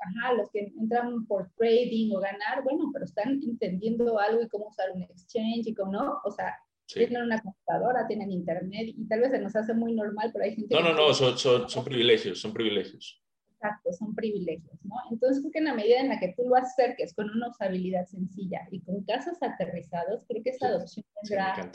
Ajá, 0.00 0.32
los 0.34 0.48
que 0.50 0.72
entran 0.78 1.26
por 1.26 1.50
trading 1.56 2.14
o 2.14 2.20
ganar, 2.20 2.62
bueno, 2.62 2.90
pero 2.92 3.04
están 3.04 3.40
entendiendo 3.42 4.18
algo 4.18 4.42
y 4.42 4.48
cómo 4.48 4.68
usar 4.68 4.92
un 4.92 5.02
exchange 5.02 5.66
y 5.66 5.74
cómo 5.74 5.92
no, 5.92 6.20
o 6.24 6.30
sea, 6.30 6.56
tienen 6.94 7.22
una 7.22 7.40
computadora, 7.40 8.06
tienen 8.06 8.30
internet 8.30 8.94
y 8.96 9.06
tal 9.06 9.20
vez 9.20 9.30
se 9.30 9.38
nos 9.38 9.54
hace 9.54 9.74
muy 9.74 9.94
normal, 9.94 10.30
pero 10.32 10.44
hay 10.44 10.54
gente... 10.54 10.74
No, 10.74 10.80
no, 10.80 10.94
no, 10.94 11.12
son, 11.12 11.38
son, 11.38 11.68
son, 11.68 11.84
privilegios, 11.84 12.40
son 12.40 12.52
privilegios. 12.52 13.22
Exacto, 13.52 13.92
son 13.92 14.14
privilegios, 14.14 14.78
¿no? 14.84 14.94
Entonces 15.10 15.40
creo 15.40 15.52
que 15.52 15.58
en 15.58 15.64
la 15.64 15.74
medida 15.74 16.00
en 16.00 16.08
la 16.08 16.18
que 16.18 16.32
tú 16.36 16.48
lo 16.48 16.56
acerques 16.56 17.12
con 17.14 17.28
una 17.30 17.48
usabilidad 17.48 18.06
sencilla 18.06 18.66
y 18.70 18.80
con 18.80 19.02
casos 19.04 19.36
aterrizados, 19.42 20.24
creo 20.28 20.42
que 20.42 20.50
esa 20.50 20.68
adopción 20.68 21.04
vendrá, 21.22 21.72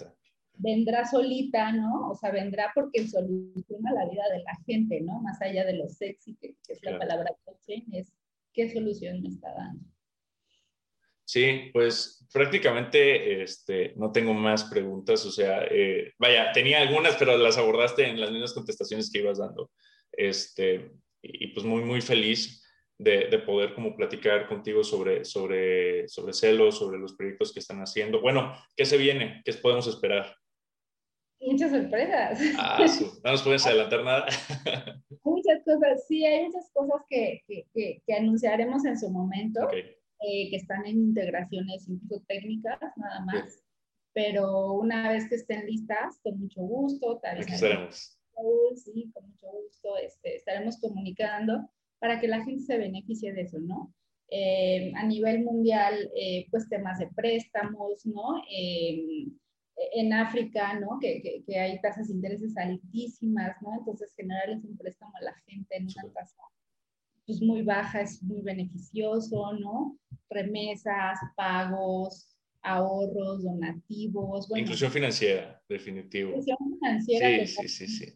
vendrá 0.56 1.06
solita, 1.06 1.72
¿no? 1.74 2.10
O 2.10 2.16
sea, 2.16 2.32
vendrá 2.32 2.72
porque 2.74 3.08
soluciona 3.08 3.92
la 3.92 4.10
vida 4.10 4.24
de 4.32 4.44
la 4.44 4.56
gente, 4.66 5.02
¿no? 5.02 5.22
Más 5.22 5.42
allá 5.42 5.66
de 5.66 5.74
lo 5.74 5.90
sexy 5.90 6.36
que, 6.36 6.56
es 6.68 6.84
la 6.84 6.98
palabra 6.98 7.36
blockchain, 7.46 7.86
es 7.94 8.14
qué 8.54 8.70
solución 8.70 9.22
me 9.22 9.30
está 9.30 9.54
dando. 9.54 9.93
Sí, 11.34 11.72
pues 11.74 12.28
prácticamente 12.32 13.42
este, 13.42 13.94
no 13.96 14.12
tengo 14.12 14.36
más 14.36 14.66
preguntas, 14.66 15.26
o 15.26 15.32
sea, 15.32 15.64
eh, 15.64 16.14
vaya, 16.20 16.52
tenía 16.52 16.80
algunas, 16.80 17.16
pero 17.16 17.36
las 17.40 17.58
abordaste 17.58 18.08
en 18.08 18.22
las 18.22 18.30
mismas 18.30 18.54
contestaciones 18.54 19.10
que 19.12 19.18
ibas 19.18 19.40
dando. 19.40 19.72
Este, 20.12 20.92
y, 21.24 21.48
pues 21.48 21.66
muy, 21.66 21.82
muy 21.82 22.02
feliz 22.02 22.64
de, 23.00 23.30
de, 23.32 23.40
poder 23.40 23.74
como 23.74 23.96
platicar 23.96 24.48
contigo 24.48 24.84
sobre, 24.84 25.26
sobre, 25.26 26.08
sobre 26.08 26.34
Celo, 26.34 26.72
sobre 26.72 27.00
los 27.00 27.16
proyectos 27.16 27.52
que 27.52 27.62
están 27.62 27.80
haciendo. 27.80 28.22
Bueno, 28.22 28.54
¿qué 28.76 28.86
se 28.86 28.98
viene? 28.98 29.42
¿Qué 29.44 29.54
podemos 29.54 29.88
esperar? 29.88 30.36
Muchas 31.40 31.72
sorpresas. 31.72 32.40
Ah, 32.60 32.86
no 33.24 33.32
nos 33.32 33.42
puedes 33.42 33.66
adelantar 33.66 34.04
nada. 34.04 34.28
muchas 35.24 35.64
cosas, 35.66 36.06
sí, 36.08 36.24
hay 36.24 36.44
muchas 36.44 36.70
cosas 36.72 37.02
que, 37.10 37.42
que, 37.48 38.04
que, 38.06 38.14
anunciaremos 38.14 38.86
en 38.86 39.00
su 39.00 39.10
momento. 39.10 39.66
Okay 39.66 40.03
eh, 40.20 40.50
que 40.50 40.56
están 40.56 40.86
en 40.86 40.98
integraciones 40.98 41.88
incluso 41.88 42.24
técnicas, 42.28 42.80
nada 42.98 43.26
más. 43.26 43.64
Pero 44.14 44.74
una 44.74 45.12
vez 45.12 45.28
que 45.28 45.36
estén 45.36 45.66
listas, 45.66 46.20
con 46.22 46.40
mucho 46.40 46.62
gusto, 46.62 47.20
tal 47.22 47.38
vez. 47.38 47.48
estaremos. 47.52 48.20
Sí, 48.76 49.12
con 49.14 49.30
mucho 49.30 49.48
gusto 49.52 49.98
este, 49.98 50.38
estaremos 50.38 50.80
comunicando 50.80 51.70
para 52.00 52.20
que 52.20 52.28
la 52.28 52.44
gente 52.44 52.64
se 52.64 52.78
beneficie 52.78 53.34
de 53.34 53.42
eso, 53.42 53.60
¿no? 53.60 53.94
Eh, 54.30 54.92
a 54.96 55.06
nivel 55.06 55.44
mundial, 55.44 56.10
eh, 56.16 56.48
pues 56.50 56.68
temas 56.68 57.00
de 57.00 57.08
préstamos, 57.16 58.06
¿no? 58.06 58.42
en 59.96 60.14
África, 60.14 60.80
¿no? 60.80 61.00
Que, 61.00 61.22
que, 61.22 61.44
que, 61.46 61.60
hay 61.60 61.82
tasas 61.82 62.08
de 62.08 62.14
intereses 62.14 62.56
altísimas, 62.58 63.56
¿no? 63.62 63.74
Entonces, 63.74 64.14
generarles 64.16 64.64
un 64.64 64.78
préstamo 64.78 65.12
a 65.18 65.24
la 65.24 65.34
gente 65.46 65.76
en 65.76 65.84
una 65.86 66.14
tasa 66.14 66.44
pues 67.26 67.42
muy 67.42 67.62
baja, 67.62 68.02
es 68.02 68.22
muy 68.24 68.42
beneficioso, 68.42 69.54
¿no? 69.54 69.98
Remesas, 70.30 71.20
pagos, 71.36 72.36
ahorros, 72.62 73.44
donativos. 73.44 74.50
Inclusión 74.56 74.92
financiera, 74.92 75.62
definitivo. 75.70 76.30
Inclusión 76.30 76.58
financiera. 76.80 77.46
Sí, 77.46 77.56
sí, 77.56 77.68
sí, 77.68 77.88
sí. 77.88 78.14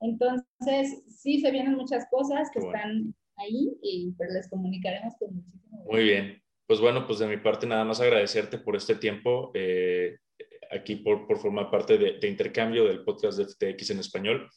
Entonces, 0.00 1.02
sí 1.08 1.40
se 1.40 1.50
vienen 1.50 1.74
muchas 1.74 2.06
cosas 2.10 2.50
que 2.52 2.58
están 2.58 3.14
ahí, 3.36 3.76
y, 3.82 4.12
pero 4.18 4.32
les 4.32 4.48
comunicaremos 4.48 5.14
con 5.18 5.34
muchísimo. 5.34 5.84
Muy 5.90 6.04
bien. 6.04 6.42
Pues 6.66 6.80
bueno, 6.80 7.06
pues 7.06 7.18
de 7.18 7.26
mi 7.26 7.36
parte 7.36 7.66
nada 7.66 7.84
más 7.84 8.00
agradecerte 8.00 8.58
por 8.58 8.76
este 8.76 8.94
tiempo, 8.94 9.50
eh, 9.54 10.16
aquí 10.70 10.96
por, 10.96 11.26
por, 11.26 11.38
formar 11.38 11.70
parte 11.70 11.98
de, 11.98 12.18
de, 12.18 12.28
intercambio 12.28 12.84
del 12.84 13.04
podcast 13.04 13.38
de 13.38 13.44
FTX 13.44 13.90
en 13.90 13.98
español 13.98 14.48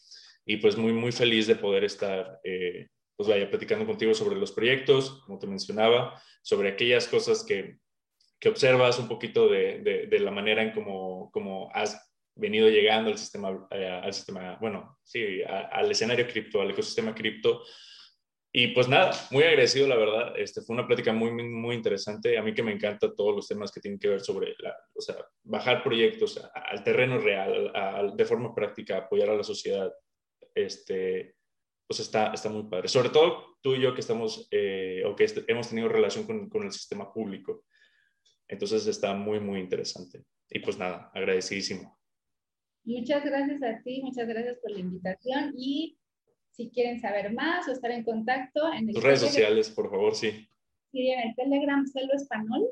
y 0.46 0.58
pues 0.58 0.78
muy, 0.78 0.94
muy 0.94 1.12
feliz 1.12 1.48
de 1.48 1.56
poder 1.56 1.84
estar 1.84 2.40
eh, 2.44 2.88
pues 3.18 3.28
vaya 3.28 3.50
platicando 3.50 3.86
contigo 3.86 4.14
sobre 4.14 4.38
los 4.38 4.52
proyectos, 4.52 5.24
como 5.26 5.40
te 5.40 5.48
mencionaba, 5.48 6.22
sobre 6.44 6.70
aquellas 6.70 7.08
cosas 7.08 7.44
que, 7.44 7.80
que 8.40 8.50
observas 8.50 9.00
un 9.00 9.08
poquito 9.08 9.50
de, 9.50 10.08
de, 10.10 10.20
la 10.20 10.32
manera 10.32 10.62
en 10.62 10.72
cómo, 10.72 11.32
cómo 11.32 11.70
has 11.74 12.00
venido 12.36 12.70
llegando 12.70 13.10
al 13.10 13.18
sistema, 13.18 13.68
eh, 13.72 13.88
al 13.88 14.14
sistema 14.14 14.58
bueno, 14.62 15.00
sí, 15.04 15.42
al 15.44 15.90
escenario 15.90 16.28
cripto, 16.28 16.62
al 16.62 16.70
ecosistema 16.70 17.16
cripto. 17.16 17.64
Y 18.54 18.70
pues 18.70 18.88
nada, 18.88 19.12
muy 19.32 19.44
agradecido, 19.44 19.88
la 19.88 19.98
verdad. 19.98 20.34
Este, 20.38 20.62
fue 20.62 20.76
una 20.76 20.88
plática 20.88 21.12
muy, 21.12 21.32
muy 21.32 21.76
interesante. 21.76 22.38
A 22.38 22.44
mí 22.44 22.54
que 22.54 22.64
me 22.64 22.72
encanta 22.72 23.14
todos 23.14 23.36
los 23.36 23.48
temas 23.48 23.72
que 23.72 23.82
tienen 23.82 24.00
que 24.00 24.08
ver 24.08 24.22
sobre, 24.22 24.56
o 24.96 25.02
sea, 25.02 25.16
bajar 25.44 25.84
proyectos 25.84 26.40
al 26.54 26.84
terreno 26.84 27.20
real, 27.20 28.16
de 28.16 28.26
forma 28.26 28.56
práctica, 28.56 28.98
apoyar 28.98 29.30
a 29.30 29.36
la 29.36 29.44
sociedad. 29.44 29.92
Este, 30.56 31.36
pues 31.88 32.00
está, 32.02 32.34
está 32.34 32.50
muy 32.50 32.64
padre. 32.64 32.88
Sobre 32.88 33.10
todo 33.10 33.58
tú 33.62 33.76
y 33.76 33.82
yo 33.82 33.94
que 33.94 34.02
estamos, 34.02 34.48
eh, 34.52 35.04
o 35.06 35.16
que 35.16 35.26
hemos 35.48 35.70
tenido 35.70 35.88
relación 35.88 36.26
con, 36.26 36.50
con 36.50 36.64
el 36.64 36.72
sistema 36.72 37.12
público. 37.14 37.66
Entonces 38.48 38.86
está 38.88 39.14
muy, 39.14 39.40
muy 39.40 39.60
interesante. 39.60 40.24
Y 40.50 40.60
pues 40.60 40.78
nada, 40.78 41.12
agradecidísimo. 41.14 41.98
Muchas 42.84 43.24
gracias 43.26 43.62
a 43.64 43.82
ti, 43.84 44.02
muchas 44.02 44.28
gracias 44.28 44.58
por 44.60 44.72
la 44.72 44.80
invitación 44.80 45.54
y 45.58 45.98
si 46.52 46.70
quieren 46.70 47.00
saber 47.00 47.34
más 47.34 47.68
o 47.68 47.72
estar 47.72 47.92
en 47.92 48.04
contacto 48.04 48.72
en 48.74 48.92
tus 48.92 49.04
redes 49.04 49.20
sociales, 49.20 49.70
por 49.70 49.90
favor, 49.90 50.16
sí. 50.16 50.50
Sí, 50.92 51.10
en 51.10 51.30
el 51.30 51.36
Telegram 51.36 51.86
Celo 51.86 52.14
Español. 52.14 52.68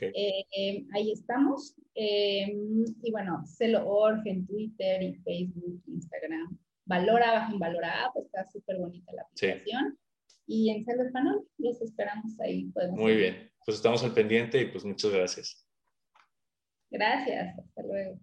Eh, 0.00 0.44
eh, 0.56 0.84
ahí 0.92 1.12
estamos. 1.12 1.74
Eh, 1.94 2.54
y 3.02 3.10
bueno, 3.10 3.42
Celo.org 3.46 4.20
en 4.26 4.46
Twitter 4.46 5.02
y 5.02 5.14
Facebook, 5.14 5.82
Instagram. 5.86 6.58
Valora, 6.86 7.32
bajo 7.32 7.52
en 7.52 7.58
Valora 7.58 8.10
pues 8.14 8.26
está 8.26 8.44
súper 8.44 8.78
bonita 8.78 9.12
la 9.12 9.22
aplicación. 9.22 9.98
Y 10.46 10.70
en 10.70 10.84
Celo 10.84 11.02
Español, 11.02 11.46
los 11.58 11.82
esperamos 11.82 12.38
ahí. 12.40 12.72
Muy 12.92 13.16
bien, 13.16 13.50
pues 13.64 13.76
estamos 13.76 14.04
al 14.04 14.14
pendiente 14.14 14.60
y 14.60 14.66
pues 14.66 14.84
muchas 14.84 15.10
gracias. 15.12 15.66
Gracias, 16.88 17.58
hasta 17.58 17.82
luego. 17.82 18.20